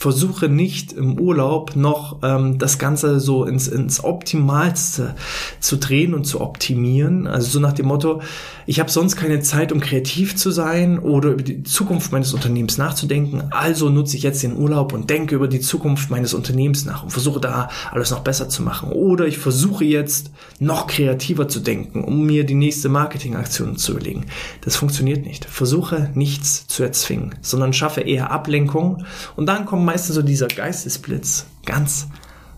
versuche 0.00 0.48
nicht 0.48 0.94
im 0.94 1.20
Urlaub 1.20 1.76
noch 1.76 2.20
ähm, 2.22 2.58
das 2.58 2.78
Ganze 2.78 3.20
so 3.20 3.44
ins, 3.44 3.68
ins 3.68 4.02
Optimalste 4.02 5.14
zu 5.60 5.76
drehen 5.76 6.14
und 6.14 6.24
zu 6.24 6.40
optimieren. 6.40 7.26
Also 7.26 7.50
so 7.50 7.60
nach 7.60 7.74
dem 7.74 7.84
Motto, 7.84 8.22
ich 8.64 8.80
habe 8.80 8.90
sonst 8.90 9.16
keine 9.16 9.40
Zeit, 9.40 9.72
um 9.72 9.80
kreativ 9.80 10.36
zu 10.36 10.50
sein 10.50 10.98
oder 10.98 11.32
über 11.32 11.42
die 11.42 11.64
Zukunft 11.64 12.12
meines 12.12 12.32
Unternehmens 12.32 12.78
nachzudenken. 12.78 13.42
Also 13.50 13.90
nutze 13.90 14.16
ich 14.16 14.22
jetzt 14.22 14.42
den 14.42 14.56
Urlaub 14.56 14.94
und 14.94 15.10
denke 15.10 15.34
über 15.34 15.48
die 15.48 15.60
Zukunft 15.60 16.08
meines 16.08 16.32
Unternehmens 16.32 16.86
nach 16.86 17.02
und 17.02 17.10
versuche 17.10 17.40
da 17.40 17.68
alles 17.90 18.10
noch 18.10 18.20
besser 18.20 18.48
zu 18.48 18.62
machen. 18.62 18.92
Oder 18.92 19.26
ich 19.26 19.36
versuche 19.36 19.84
jetzt 19.84 20.30
noch 20.60 20.86
kreativer 20.86 21.46
zu 21.46 21.60
denken, 21.60 22.04
um 22.04 22.24
mir 22.24 22.44
die 22.44 22.54
nächste 22.54 22.88
Marketingaktion 22.88 23.76
zu 23.76 23.92
überlegen. 23.92 24.24
Das 24.62 24.76
funktioniert 24.76 25.26
nicht. 25.26 25.44
Versuche 25.44 26.08
nichts 26.14 26.66
zu 26.68 26.82
erzwingen, 26.82 27.34
sondern 27.42 27.74
schaffe 27.74 28.00
eher 28.00 28.30
Ablenkung 28.30 29.04
und 29.36 29.44
dann 29.44 29.66
kommen 29.66 29.89
meistens 29.90 30.14
so 30.14 30.22
dieser 30.22 30.46
Geistesblitz 30.46 31.46
ganz 31.66 32.06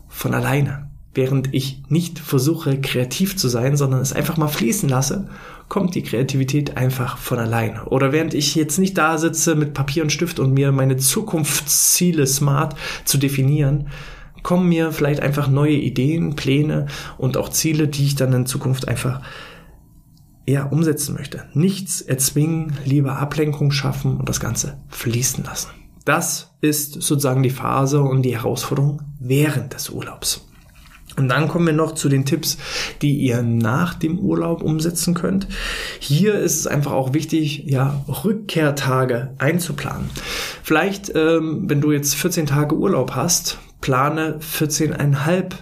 von 0.07 0.35
alleine. 0.35 0.90
Während 1.14 1.55
ich 1.55 1.83
nicht 1.88 2.18
versuche, 2.18 2.79
kreativ 2.79 3.38
zu 3.38 3.49
sein, 3.49 3.75
sondern 3.75 4.01
es 4.01 4.12
einfach 4.12 4.37
mal 4.37 4.49
fließen 4.49 4.87
lasse, 4.87 5.29
kommt 5.68 5.95
die 5.95 6.03
Kreativität 6.03 6.77
einfach 6.77 7.16
von 7.16 7.38
alleine. 7.38 7.87
Oder 7.87 8.12
während 8.12 8.35
ich 8.35 8.55
jetzt 8.55 8.79
nicht 8.79 8.99
da 8.99 9.16
sitze 9.16 9.55
mit 9.55 9.73
Papier 9.73 10.03
und 10.03 10.12
Stift 10.12 10.40
und 10.40 10.53
mir 10.53 10.73
meine 10.73 10.99
Zukunftsziele 10.99 12.27
smart 12.27 12.77
zu 13.07 13.16
definieren, 13.16 13.88
kommen 14.42 14.68
mir 14.68 14.92
vielleicht 14.92 15.21
einfach 15.21 15.49
neue 15.49 15.77
Ideen, 15.77 16.37
Pläne 16.37 16.85
und 17.16 17.38
auch 17.38 17.49
Ziele, 17.49 17.88
die 17.88 18.05
ich 18.05 18.14
dann 18.14 18.35
in 18.35 18.45
Zukunft 18.45 18.88
einfach 18.88 19.23
eher 20.45 20.71
umsetzen 20.71 21.14
möchte. 21.14 21.45
Nichts 21.55 22.03
erzwingen, 22.03 22.75
lieber 22.85 23.16
Ablenkung 23.16 23.71
schaffen 23.71 24.18
und 24.18 24.29
das 24.29 24.38
Ganze 24.38 24.77
fließen 24.90 25.45
lassen. 25.45 25.71
Das 26.05 26.53
ist 26.61 26.95
sozusagen 26.95 27.43
die 27.43 27.51
Phase 27.51 28.01
und 28.01 28.23
die 28.23 28.37
Herausforderung 28.37 29.03
während 29.21 29.75
des 29.75 29.91
Urlaubs. 29.91 30.47
Und 31.17 31.29
dann 31.29 31.49
kommen 31.49 31.67
wir 31.67 31.75
noch 31.75 31.93
zu 31.93 32.09
den 32.09 32.25
Tipps, 32.25 32.57
die 33.03 33.17
ihr 33.19 33.43
nach 33.43 33.95
dem 33.95 34.19
Urlaub 34.19 34.62
umsetzen 34.62 35.15
könnt. 35.15 35.47
Hier 36.01 36.35
ist 36.35 36.61
es 36.61 36.67
einfach 36.67 36.93
auch 36.93 37.12
wichtig, 37.12 37.65
ja, 37.67 38.03
Rückkehrtage 38.25 39.35
einzuplanen. 39.38 40.09
Vielleicht, 40.62 41.15
ähm, 41.15 41.65
wenn 41.69 41.83
du 41.83 41.93
jetzt 41.93 42.15
14 42.15 42.47
Tage 42.47 42.77
Urlaub 42.77 43.15
hast, 43.15 43.59
plane 43.83 44.38
14,5 44.41 45.53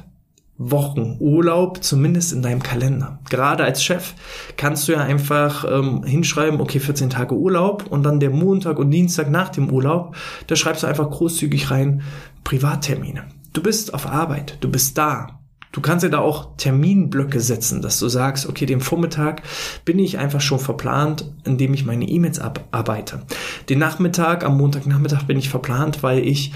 Wochen 0.62 1.16
Urlaub 1.20 1.82
zumindest 1.82 2.34
in 2.34 2.42
deinem 2.42 2.62
Kalender. 2.62 3.18
Gerade 3.30 3.64
als 3.64 3.82
Chef 3.82 4.12
kannst 4.58 4.86
du 4.86 4.92
ja 4.92 5.00
einfach 5.00 5.64
ähm, 5.64 6.04
hinschreiben, 6.04 6.60
okay, 6.60 6.78
14 6.78 7.08
Tage 7.08 7.34
Urlaub 7.34 7.86
und 7.88 8.02
dann 8.02 8.20
der 8.20 8.28
Montag 8.28 8.78
und 8.78 8.90
Dienstag 8.90 9.30
nach 9.30 9.48
dem 9.48 9.70
Urlaub, 9.70 10.14
da 10.48 10.56
schreibst 10.56 10.82
du 10.82 10.86
einfach 10.86 11.10
großzügig 11.10 11.70
rein 11.70 12.02
Privattermine. 12.44 13.24
Du 13.54 13.62
bist 13.62 13.94
auf 13.94 14.06
Arbeit, 14.06 14.58
du 14.60 14.70
bist 14.70 14.98
da, 14.98 15.39
Du 15.72 15.80
kannst 15.80 16.02
ja 16.02 16.08
da 16.08 16.18
auch 16.18 16.56
Terminblöcke 16.56 17.38
setzen, 17.38 17.80
dass 17.80 18.00
du 18.00 18.08
sagst, 18.08 18.48
okay, 18.48 18.66
den 18.66 18.80
Vormittag 18.80 19.42
bin 19.84 20.00
ich 20.00 20.18
einfach 20.18 20.40
schon 20.40 20.58
verplant, 20.58 21.32
indem 21.44 21.74
ich 21.74 21.84
meine 21.84 22.08
E-Mails 22.08 22.40
abarbeite. 22.40 23.22
Den 23.68 23.78
Nachmittag, 23.78 24.44
am 24.44 24.58
Montagnachmittag 24.58 25.24
bin 25.24 25.38
ich 25.38 25.48
verplant, 25.48 26.02
weil 26.02 26.26
ich 26.26 26.52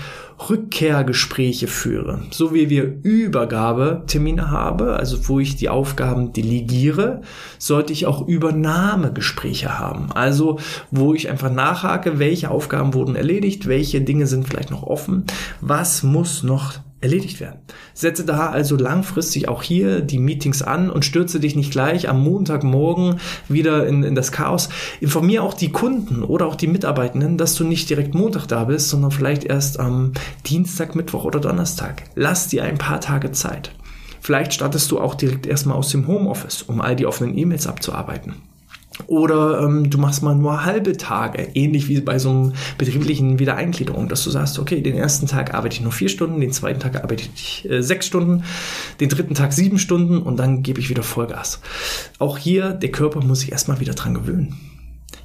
Rückkehrgespräche 0.51 1.69
führe. 1.69 2.23
So 2.33 2.53
wie 2.53 2.69
wir 2.69 2.83
Übergabetermine 3.05 4.51
habe, 4.51 4.97
also 4.97 5.29
wo 5.29 5.39
ich 5.39 5.55
die 5.55 5.69
Aufgaben 5.69 6.33
delegiere, 6.33 7.23
sollte 7.59 7.93
ich 7.93 8.07
auch 8.07 8.27
Übernahmegespräche 8.27 9.79
haben. 9.79 10.11
Also 10.11 10.59
wo 10.91 11.15
ich 11.15 11.31
einfach 11.31 11.53
nachhake, 11.53 12.19
welche 12.19 12.51
Aufgaben 12.51 12.95
wurden 12.95 13.15
erledigt, 13.15 13.69
welche 13.69 14.01
Dinge 14.01 14.27
sind 14.27 14.49
vielleicht 14.49 14.73
noch 14.73 14.83
offen, 14.83 15.25
was 15.61 16.03
muss 16.03 16.43
noch 16.43 16.75
erledigt 17.05 17.39
werden. 17.39 17.61
Setze 17.93 18.25
da 18.25 18.49
also 18.49 18.77
langfristig 18.77 19.47
auch 19.47 19.63
hier 19.63 20.01
die 20.01 20.19
Meetings 20.19 20.63
an 20.63 20.91
und 20.91 21.05
stürze 21.05 21.39
dich 21.39 21.55
nicht 21.55 21.71
gleich 21.71 22.09
am 22.09 22.23
Montagmorgen 22.25 23.21
wieder 23.49 23.87
in, 23.87 24.03
in 24.03 24.15
das 24.15 24.33
Chaos. 24.33 24.71
Informiere 25.01 25.43
auch 25.43 25.55
die 25.55 25.71
Kunden 25.71 26.23
oder 26.23 26.47
auch 26.47 26.57
die 26.57 26.67
Mitarbeitenden, 26.67 27.39
dass 27.39 27.55
du 27.55 27.65
nicht 27.65 27.89
direkt 27.91 28.15
Montag 28.15 28.47
da 28.47 28.65
bist, 28.65 28.89
sondern 28.89 29.11
vielleicht 29.11 29.45
erst 29.45 29.79
am 29.79 30.13
Dienstag, 30.47 30.97
Mittwoch 30.97 31.25
oder 31.25 31.41
Donnerstag. 31.41 32.05
Lass 32.15 32.49
dir 32.49 32.65
ein 32.65 32.79
paar 32.79 33.01
Tage 33.01 33.33
Zeit. 33.33 33.71
Vielleicht 34.21 34.55
startest 34.55 34.91
du 34.91 34.99
auch 34.99 35.15
direkt 35.15 35.47
erstmal 35.47 35.77
aus 35.77 35.91
dem 35.91 36.07
Homeoffice, 36.07 36.63
um 36.63 36.81
all 36.81 36.97
die 36.97 37.05
offenen 37.05 37.37
E-Mails 37.37 37.67
abzuarbeiten. 37.67 38.37
Oder 39.07 39.61
ähm, 39.61 39.91
du 39.91 39.99
machst 39.99 40.23
mal 40.23 40.35
nur 40.35 40.65
halbe 40.65 40.97
Tage, 40.97 41.49
ähnlich 41.55 41.89
wie 41.89 42.01
bei 42.01 42.19
so 42.19 42.31
einem 42.31 42.53
betrieblichen 42.79 43.39
Wiedereingliederung, 43.39 44.09
dass 44.09 44.23
du 44.23 44.31
sagst, 44.31 44.59
okay, 44.59 44.81
den 44.81 44.97
ersten 44.97 45.27
Tag 45.27 45.53
arbeite 45.53 45.75
ich 45.75 45.83
nur 45.83 45.93
vier 45.93 46.09
Stunden, 46.09 46.41
den 46.41 46.53
zweiten 46.53 46.81
Tag 46.81 47.03
arbeite 47.03 47.25
ich 47.35 47.69
äh, 47.69 47.83
sechs 47.83 48.07
Stunden, 48.07 48.45
den 49.01 49.09
dritten 49.09 49.35
Tag 49.35 49.53
sieben 49.53 49.79
Stunden 49.79 50.23
und 50.23 50.39
dann 50.39 50.63
gebe 50.63 50.81
ich 50.81 50.91
wieder 50.91 51.03
Vollgas. 51.03 51.61
Auch 52.19 52.39
hier, 52.39 52.71
der 52.71 52.93
Körper 52.93 53.21
muss 53.21 53.41
sich 53.41 53.53
erstmal 53.53 53.81
wieder 53.81 53.95
dran 53.95 54.15
gewöhnen. 54.15 54.74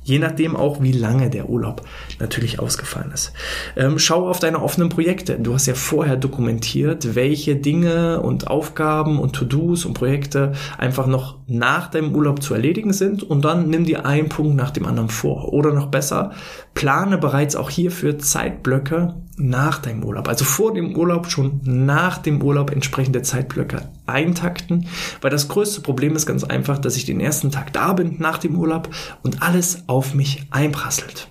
Je 0.09 0.17
nachdem 0.17 0.55
auch, 0.55 0.81
wie 0.81 0.91
lange 0.91 1.29
der 1.29 1.49
Urlaub 1.49 1.83
natürlich 2.19 2.59
ausgefallen 2.59 3.11
ist. 3.13 3.31
Ähm, 3.75 3.99
schau 3.99 4.27
auf 4.27 4.39
deine 4.39 4.59
offenen 4.59 4.89
Projekte. 4.89 5.37
Du 5.39 5.53
hast 5.53 5.67
ja 5.67 5.75
vorher 5.75 6.17
dokumentiert, 6.17 7.13
welche 7.13 7.55
Dinge 7.55 8.19
und 8.19 8.47
Aufgaben 8.47 9.19
und 9.19 9.33
To-Dos 9.33 9.85
und 9.85 9.93
Projekte 9.93 10.53
einfach 10.79 11.05
noch 11.05 11.37
nach 11.45 11.91
deinem 11.91 12.15
Urlaub 12.15 12.41
zu 12.41 12.55
erledigen 12.55 12.91
sind 12.91 13.21
und 13.21 13.45
dann 13.45 13.69
nimm 13.69 13.85
dir 13.85 14.07
einen 14.07 14.29
Punkt 14.29 14.55
nach 14.55 14.71
dem 14.71 14.87
anderen 14.87 15.09
vor. 15.09 15.53
Oder 15.53 15.73
noch 15.73 15.91
besser, 15.91 16.31
plane 16.73 17.19
bereits 17.19 17.55
auch 17.55 17.69
hierfür 17.69 18.17
Zeitblöcke 18.17 19.13
nach 19.37 19.77
deinem 19.77 20.03
Urlaub. 20.03 20.27
Also 20.27 20.43
vor 20.43 20.73
dem 20.73 20.95
Urlaub 20.95 21.27
schon 21.29 21.61
nach 21.63 22.17
dem 22.17 22.41
Urlaub 22.41 22.71
entsprechende 22.71 23.21
Zeitblöcke 23.21 23.83
eintakten, 24.11 24.87
weil 25.21 25.31
das 25.31 25.47
größte 25.47 25.81
Problem 25.81 26.15
ist 26.15 26.25
ganz 26.25 26.43
einfach, 26.43 26.77
dass 26.77 26.95
ich 26.95 27.05
den 27.05 27.19
ersten 27.19 27.51
Tag 27.51 27.73
da 27.73 27.93
bin 27.93 28.15
nach 28.19 28.37
dem 28.37 28.57
Urlaub 28.57 28.89
und 29.23 29.41
alles 29.41 29.83
auf 29.87 30.13
mich 30.13 30.43
einprasselt. 30.51 31.29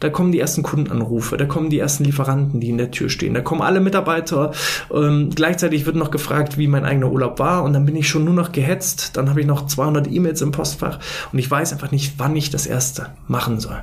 Da 0.00 0.08
kommen 0.08 0.32
die 0.32 0.40
ersten 0.40 0.62
Kundenanrufe, 0.62 1.36
da 1.36 1.44
kommen 1.44 1.70
die 1.70 1.78
ersten 1.78 2.04
Lieferanten, 2.04 2.60
die 2.60 2.68
in 2.68 2.78
der 2.78 2.90
Tür 2.90 3.08
stehen, 3.08 3.34
da 3.34 3.40
kommen 3.40 3.62
alle 3.62 3.80
Mitarbeiter. 3.80 4.52
Ähm, 4.92 5.30
gleichzeitig 5.34 5.86
wird 5.86 5.96
noch 5.96 6.10
gefragt, 6.10 6.58
wie 6.58 6.66
mein 6.66 6.84
eigener 6.84 7.10
Urlaub 7.10 7.38
war 7.38 7.62
und 7.64 7.72
dann 7.72 7.84
bin 7.84 7.96
ich 7.96 8.08
schon 8.08 8.24
nur 8.24 8.34
noch 8.34 8.52
gehetzt. 8.52 9.16
Dann 9.16 9.28
habe 9.28 9.40
ich 9.40 9.46
noch 9.46 9.66
200 9.66 10.10
E-Mails 10.10 10.40
im 10.42 10.52
Postfach 10.52 10.98
und 11.32 11.38
ich 11.38 11.50
weiß 11.50 11.72
einfach 11.72 11.90
nicht, 11.90 12.14
wann 12.18 12.36
ich 12.36 12.50
das 12.50 12.66
erste 12.66 13.08
machen 13.28 13.60
soll. 13.60 13.82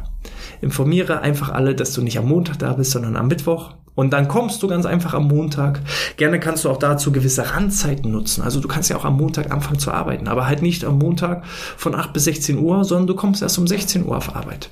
Informiere 0.62 1.20
einfach 1.22 1.50
alle, 1.50 1.76
dass 1.76 1.94
du 1.94 2.02
nicht 2.02 2.18
am 2.18 2.28
Montag 2.28 2.60
da 2.60 2.74
bist, 2.74 2.92
sondern 2.92 3.16
am 3.18 3.28
Mittwoch 3.28 3.74
und 3.96 4.12
dann 4.12 4.28
kommst 4.28 4.64
du 4.64 4.68
ganz 4.68 4.86
einfach 4.86 5.14
am 5.14 5.28
Montag. 5.28 5.82
Gerne 6.18 6.40
kannst 6.40 6.66
du 6.66 6.70
auch 6.70 6.78
dazu 6.78 7.12
gewisse 7.12 7.54
Randzeiten 7.54 8.12
nutzen. 8.12 8.42
Also 8.42 8.60
du 8.60 8.68
kannst 8.68 8.90
ja 8.90 8.98
auch 8.98 9.06
am 9.06 9.18
Montag 9.18 9.52
anfangen 9.52 9.80
zu 9.80 9.92
arbeiten, 9.92 10.28
aber 10.28 10.48
halt 10.48 10.62
nicht 10.62 10.84
am 10.84 10.98
Montag 10.98 11.46
von 11.78 11.96
8 11.96 12.14
bis 12.14 12.26
16 12.26 12.58
Uhr, 12.58 12.84
sondern 12.84 13.08
du 13.08 13.16
kommst 13.16 13.42
erst 13.42 13.58
um 13.58 13.68
16 13.68 14.06
Uhr 14.06 14.18
auf 14.18 14.36
Arbeit. 14.36 14.72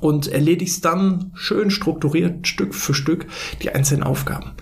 Und 0.00 0.26
erledigst 0.26 0.84
dann 0.84 1.30
schön 1.34 1.70
strukturiert 1.70 2.48
Stück 2.48 2.74
für 2.74 2.94
Stück 2.94 3.26
die 3.62 3.72
einzelnen 3.72 4.02
Aufgaben 4.02 4.52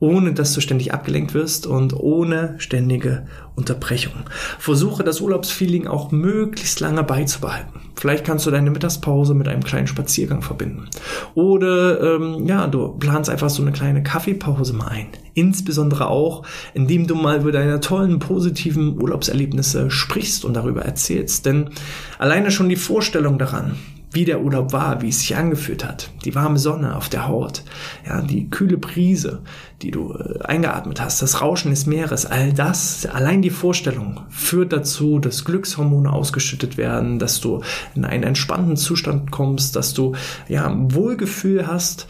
ohne 0.00 0.32
dass 0.34 0.52
du 0.52 0.60
ständig 0.60 0.92
abgelenkt 0.92 1.34
wirst 1.34 1.66
und 1.66 1.94
ohne 1.94 2.54
ständige 2.58 3.26
Unterbrechung. 3.54 4.12
Versuche 4.58 5.04
das 5.04 5.20
Urlaubsfeeling 5.20 5.86
auch 5.86 6.12
möglichst 6.12 6.80
lange 6.80 7.02
beizubehalten. 7.02 7.80
Vielleicht 7.98 8.24
kannst 8.24 8.44
du 8.44 8.50
deine 8.50 8.70
Mittagspause 8.70 9.32
mit 9.34 9.48
einem 9.48 9.64
kleinen 9.64 9.86
Spaziergang 9.86 10.42
verbinden. 10.42 10.88
Oder 11.34 12.16
ähm, 12.16 12.46
ja, 12.46 12.66
du 12.66 12.88
planst 12.88 13.30
einfach 13.30 13.48
so 13.48 13.62
eine 13.62 13.72
kleine 13.72 14.02
Kaffeepause 14.02 14.74
mal 14.74 14.88
ein. 14.88 15.08
Insbesondere 15.32 16.08
auch, 16.08 16.46
indem 16.74 17.06
du 17.06 17.14
mal 17.14 17.40
über 17.40 17.52
deine 17.52 17.80
tollen, 17.80 18.18
positiven 18.18 19.00
Urlaubserlebnisse 19.00 19.90
sprichst 19.90 20.44
und 20.44 20.54
darüber 20.54 20.82
erzählst. 20.82 21.46
Denn 21.46 21.70
alleine 22.18 22.50
schon 22.50 22.68
die 22.68 22.76
Vorstellung 22.76 23.38
daran, 23.38 23.76
wie 24.16 24.24
der 24.24 24.40
Urlaub 24.40 24.72
war, 24.72 25.02
wie 25.02 25.10
es 25.10 25.20
sich 25.20 25.36
angefühlt 25.36 25.84
hat, 25.84 26.10
die 26.24 26.34
warme 26.34 26.58
Sonne 26.58 26.96
auf 26.96 27.10
der 27.10 27.28
Haut, 27.28 27.62
ja, 28.08 28.22
die 28.22 28.48
kühle 28.48 28.78
Brise, 28.78 29.42
die 29.82 29.90
du 29.90 30.14
äh, 30.14 30.42
eingeatmet 30.42 31.02
hast, 31.02 31.20
das 31.20 31.42
Rauschen 31.42 31.70
des 31.70 31.84
Meeres, 31.84 32.24
all 32.24 32.54
das, 32.54 33.04
allein 33.04 33.42
die 33.42 33.50
Vorstellung 33.50 34.22
führt 34.30 34.72
dazu, 34.72 35.18
dass 35.18 35.44
Glückshormone 35.44 36.10
ausgeschüttet 36.10 36.78
werden, 36.78 37.18
dass 37.18 37.42
du 37.42 37.60
in 37.94 38.06
einen 38.06 38.22
entspannten 38.22 38.78
Zustand 38.78 39.30
kommst, 39.30 39.76
dass 39.76 39.92
du 39.92 40.14
ja 40.48 40.74
Wohlgefühl 40.74 41.66
hast 41.66 42.06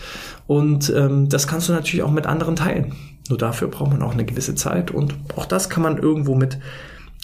und 0.47 0.93
ähm, 0.95 1.29
das 1.29 1.49
kannst 1.49 1.69
du 1.69 1.73
natürlich 1.73 2.05
auch 2.05 2.13
mit 2.13 2.27
anderen 2.27 2.55
teilen. 2.55 2.95
Nur 3.29 3.39
dafür 3.39 3.67
braucht 3.67 3.91
man 3.91 4.03
auch 4.03 4.13
eine 4.13 4.25
gewisse 4.25 4.55
Zeit 4.55 4.93
und 4.93 5.13
auch 5.35 5.47
das 5.47 5.69
kann 5.69 5.83
man 5.83 5.99
irgendwo 5.99 6.37
mit 6.37 6.61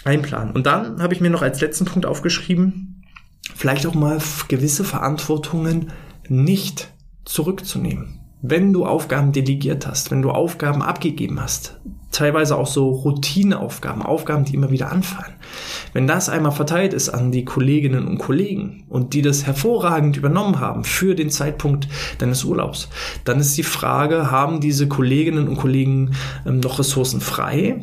einplanen. 0.05 0.53
Und 0.53 0.67
dann 0.67 1.01
habe 1.01 1.15
ich 1.15 1.21
mir 1.21 1.31
noch 1.31 1.43
als 1.43 1.61
letzten 1.61 1.85
Punkt 1.85 2.05
aufgeschrieben, 2.05 3.02
vielleicht 3.55 3.87
auch 3.87 3.95
mal 3.95 4.19
gewisse 4.49 4.85
Verantwortungen 4.85 5.93
nicht 6.29 6.93
zurückzunehmen. 7.25 8.21
Wenn 8.45 8.73
du 8.73 8.85
Aufgaben 8.87 9.31
delegiert 9.31 9.87
hast, 9.87 10.11
wenn 10.11 10.23
du 10.23 10.31
Aufgaben 10.31 10.83
abgegeben 10.83 11.41
hast, 11.41 11.79
teilweise 12.11 12.57
auch 12.57 12.67
so 12.67 12.91
Routineaufgaben, 12.91 14.03
Aufgaben, 14.03 14.45
die 14.45 14.55
immer 14.55 14.71
wieder 14.71 14.91
anfallen. 14.91 15.35
Wenn 15.93 16.07
das 16.07 16.29
einmal 16.29 16.53
verteilt 16.53 16.93
ist 16.93 17.09
an 17.09 17.33
die 17.33 17.45
Kolleginnen 17.45 18.07
und 18.07 18.19
Kollegen 18.19 18.85
und 18.89 19.15
die 19.15 19.23
das 19.23 19.47
hervorragend 19.47 20.17
übernommen 20.17 20.61
haben 20.61 20.85
für 20.85 21.15
den 21.15 21.31
Zeitpunkt 21.31 21.89
deines 22.19 22.45
Urlaubs, 22.45 22.89
dann 23.25 23.41
ist 23.41 23.57
die 23.57 23.63
Frage, 23.63 24.31
haben 24.31 24.61
diese 24.61 24.89
Kolleginnen 24.89 25.49
und 25.49 25.57
Kollegen 25.57 26.13
ähm, 26.47 26.61
noch 26.61 26.79
Ressourcen 26.79 27.21
frei? 27.21 27.83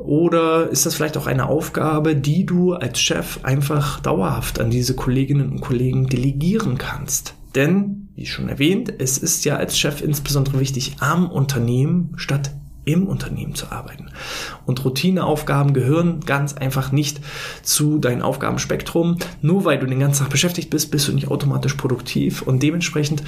Oder 0.00 0.70
ist 0.70 0.86
das 0.86 0.94
vielleicht 0.94 1.18
auch 1.18 1.26
eine 1.26 1.46
Aufgabe, 1.46 2.16
die 2.16 2.46
du 2.46 2.72
als 2.72 3.00
Chef 3.00 3.40
einfach 3.42 4.00
dauerhaft 4.00 4.58
an 4.58 4.70
diese 4.70 4.94
Kolleginnen 4.94 5.50
und 5.50 5.60
Kollegen 5.60 6.06
delegieren 6.06 6.78
kannst? 6.78 7.34
Denn, 7.54 8.08
wie 8.14 8.26
schon 8.26 8.48
erwähnt, 8.48 8.92
es 8.98 9.18
ist 9.18 9.44
ja 9.44 9.56
als 9.56 9.78
Chef 9.78 10.02
insbesondere 10.02 10.58
wichtig, 10.58 10.96
am 11.00 11.30
Unternehmen 11.30 12.12
statt 12.16 12.52
im 12.84 13.06
Unternehmen 13.06 13.54
zu 13.54 13.70
arbeiten. 13.70 14.10
Und 14.66 14.84
Routineaufgaben 14.84 15.74
gehören 15.74 16.20
ganz 16.20 16.54
einfach 16.54 16.92
nicht 16.92 17.20
zu 17.62 17.98
deinem 17.98 18.22
Aufgabenspektrum. 18.22 19.18
Nur 19.42 19.64
weil 19.64 19.78
du 19.78 19.86
den 19.86 20.00
ganzen 20.00 20.22
Tag 20.22 20.30
beschäftigt 20.30 20.70
bist, 20.70 20.90
bist 20.90 21.08
du 21.08 21.12
nicht 21.12 21.28
automatisch 21.28 21.74
produktiv. 21.74 22.42
Und 22.42 22.62
dementsprechend 22.62 23.22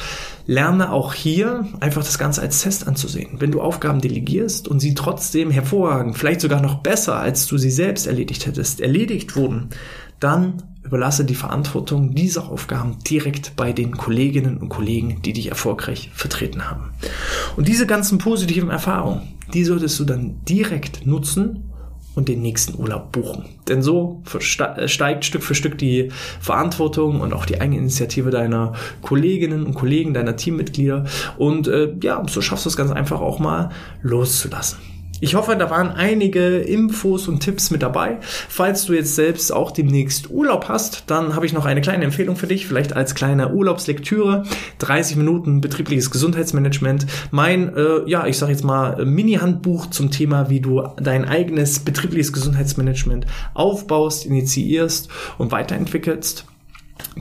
lerne 0.46 0.92
auch 0.92 1.14
hier 1.14 1.66
einfach 1.80 2.02
das 2.02 2.18
Ganze 2.18 2.42
als 2.42 2.62
Test 2.62 2.86
anzusehen. 2.88 3.40
Wenn 3.40 3.52
du 3.52 3.60
Aufgaben 3.60 4.00
delegierst 4.00 4.68
und 4.68 4.80
sie 4.80 4.94
trotzdem 4.94 5.50
hervorragend, 5.50 6.16
vielleicht 6.16 6.40
sogar 6.40 6.60
noch 6.60 6.76
besser, 6.76 7.16
als 7.16 7.46
du 7.46 7.58
sie 7.58 7.70
selbst 7.70 8.06
erledigt 8.06 8.46
hättest, 8.46 8.80
erledigt 8.80 9.36
wurden, 9.36 9.68
dann 10.18 10.62
überlasse 10.84 11.24
die 11.24 11.34
Verantwortung 11.34 12.14
dieser 12.14 12.48
Aufgaben 12.48 12.98
direkt 13.08 13.56
bei 13.56 13.72
den 13.72 13.96
Kolleginnen 13.96 14.56
und 14.58 14.68
Kollegen, 14.68 15.22
die 15.22 15.32
dich 15.32 15.48
erfolgreich 15.48 16.10
vertreten 16.12 16.70
haben. 16.70 16.90
Und 17.56 17.68
diese 17.68 17.86
ganzen 17.86 18.18
positiven 18.18 18.70
Erfahrungen, 18.70 19.22
die 19.54 19.64
solltest 19.64 19.98
du 20.00 20.04
dann 20.04 20.44
direkt 20.48 21.06
nutzen 21.06 21.72
und 22.14 22.28
den 22.28 22.42
nächsten 22.42 22.78
Urlaub 22.78 23.12
buchen. 23.12 23.44
Denn 23.68 23.82
so 23.82 24.22
steigt 24.38 25.24
Stück 25.24 25.42
für 25.42 25.54
Stück 25.54 25.78
die 25.78 26.10
Verantwortung 26.40 27.20
und 27.20 27.32
auch 27.32 27.46
die 27.46 27.60
Eigeninitiative 27.60 28.30
deiner 28.30 28.74
Kolleginnen 29.00 29.64
und 29.64 29.74
Kollegen, 29.74 30.12
deiner 30.12 30.36
Teammitglieder. 30.36 31.04
Und 31.38 31.68
äh, 31.68 31.94
ja, 32.02 32.22
so 32.28 32.40
schaffst 32.40 32.66
du 32.66 32.68
es 32.68 32.76
ganz 32.76 32.90
einfach 32.90 33.20
auch 33.20 33.38
mal 33.38 33.70
loszulassen. 34.02 34.91
Ich 35.22 35.36
hoffe, 35.36 35.54
da 35.54 35.70
waren 35.70 35.90
einige 35.90 36.58
Infos 36.58 37.28
und 37.28 37.38
Tipps 37.38 37.70
mit 37.70 37.80
dabei. 37.80 38.18
Falls 38.20 38.86
du 38.86 38.92
jetzt 38.92 39.14
selbst 39.14 39.52
auch 39.52 39.70
demnächst 39.70 40.30
Urlaub 40.30 40.66
hast, 40.68 41.04
dann 41.06 41.36
habe 41.36 41.46
ich 41.46 41.52
noch 41.52 41.64
eine 41.64 41.80
kleine 41.80 42.02
Empfehlung 42.02 42.34
für 42.34 42.48
dich, 42.48 42.66
vielleicht 42.66 42.96
als 42.96 43.14
kleine 43.14 43.52
Urlaubslektüre. 43.52 44.42
30 44.80 45.16
Minuten 45.16 45.60
betriebliches 45.60 46.10
Gesundheitsmanagement. 46.10 47.06
Mein, 47.30 47.72
äh, 47.76 48.00
ja, 48.06 48.26
ich 48.26 48.36
sage 48.36 48.50
jetzt 48.50 48.64
mal, 48.64 49.06
Mini-Handbuch 49.06 49.90
zum 49.90 50.10
Thema, 50.10 50.50
wie 50.50 50.58
du 50.58 50.82
dein 51.00 51.24
eigenes 51.24 51.78
betriebliches 51.78 52.32
Gesundheitsmanagement 52.32 53.24
aufbaust, 53.54 54.26
initiierst 54.26 55.08
und 55.38 55.52
weiterentwickelst. 55.52 56.46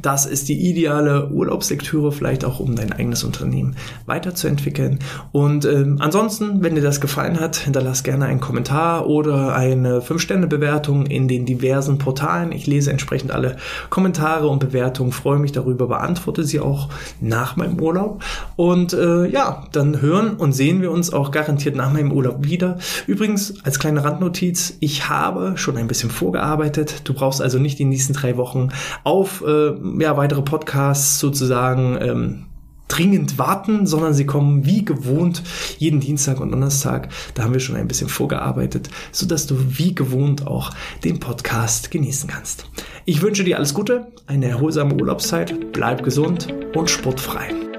Das 0.01 0.25
ist 0.25 0.49
die 0.49 0.69
ideale 0.69 1.29
Urlaubslektüre, 1.29 2.11
vielleicht 2.11 2.45
auch 2.45 2.59
um 2.59 2.75
dein 2.75 2.93
eigenes 2.93 3.23
Unternehmen 3.23 3.75
weiterzuentwickeln. 4.05 4.99
Und 5.31 5.65
ähm, 5.65 5.97
ansonsten, 5.99 6.63
wenn 6.63 6.75
dir 6.75 6.81
das 6.81 7.01
gefallen 7.01 7.39
hat, 7.39 7.57
hinterlass 7.57 8.03
gerne 8.03 8.25
einen 8.25 8.39
Kommentar 8.39 9.07
oder 9.07 9.55
eine 9.55 9.99
5-Sterne-Bewertung 9.99 11.05
in 11.05 11.27
den 11.27 11.45
diversen 11.45 11.97
Portalen. 11.97 12.51
Ich 12.51 12.67
lese 12.67 12.91
entsprechend 12.91 13.31
alle 13.31 13.57
Kommentare 13.89 14.47
und 14.47 14.59
Bewertungen, 14.59 15.11
freue 15.11 15.39
mich 15.39 15.51
darüber, 15.51 15.87
beantworte 15.87 16.43
sie 16.43 16.59
auch 16.59 16.89
nach 17.19 17.55
meinem 17.55 17.79
Urlaub. 17.79 18.23
Und 18.55 18.93
äh, 18.93 19.27
ja, 19.27 19.65
dann 19.71 20.01
hören 20.01 20.35
und 20.35 20.53
sehen 20.53 20.81
wir 20.81 20.91
uns 20.91 21.13
auch 21.13 21.31
garantiert 21.31 21.75
nach 21.75 21.91
meinem 21.91 22.11
Urlaub 22.11 22.43
wieder. 22.43 22.77
Übrigens, 23.07 23.63
als 23.63 23.79
kleine 23.79 24.03
Randnotiz, 24.03 24.77
ich 24.79 25.09
habe 25.09 25.53
schon 25.55 25.77
ein 25.77 25.87
bisschen 25.87 26.09
vorgearbeitet. 26.09 27.01
Du 27.03 27.13
brauchst 27.13 27.41
also 27.41 27.59
nicht 27.59 27.79
die 27.79 27.85
nächsten 27.85 28.13
drei 28.13 28.37
Wochen 28.37 28.69
auf 29.03 29.43
äh, 29.45 29.70
ja, 29.99 30.17
weitere 30.17 30.41
Podcasts 30.41 31.19
sozusagen 31.19 31.97
ähm, 32.01 32.45
dringend 32.91 33.37
warten, 33.37 33.87
sondern 33.87 34.13
sie 34.13 34.25
kommen 34.25 34.65
wie 34.65 34.83
gewohnt 34.83 35.43
jeden 35.77 36.01
Dienstag 36.01 36.39
und 36.39 36.51
Donnerstag. 36.51 37.09
Da 37.33 37.43
haben 37.43 37.53
wir 37.53 37.61
schon 37.61 37.77
ein 37.77 37.87
bisschen 37.87 38.09
vorgearbeitet, 38.09 38.89
sodass 39.11 39.47
du 39.47 39.55
wie 39.77 39.95
gewohnt 39.95 40.45
auch 40.45 40.71
den 41.03 41.19
Podcast 41.19 41.89
genießen 41.91 42.29
kannst. 42.29 42.65
Ich 43.05 43.21
wünsche 43.21 43.43
dir 43.43 43.57
alles 43.57 43.73
Gute, 43.73 44.07
eine 44.27 44.49
erholsame 44.49 44.95
Urlaubszeit, 44.95 45.71
bleib 45.71 46.03
gesund 46.03 46.53
und 46.75 46.89
sportfrei. 46.89 47.70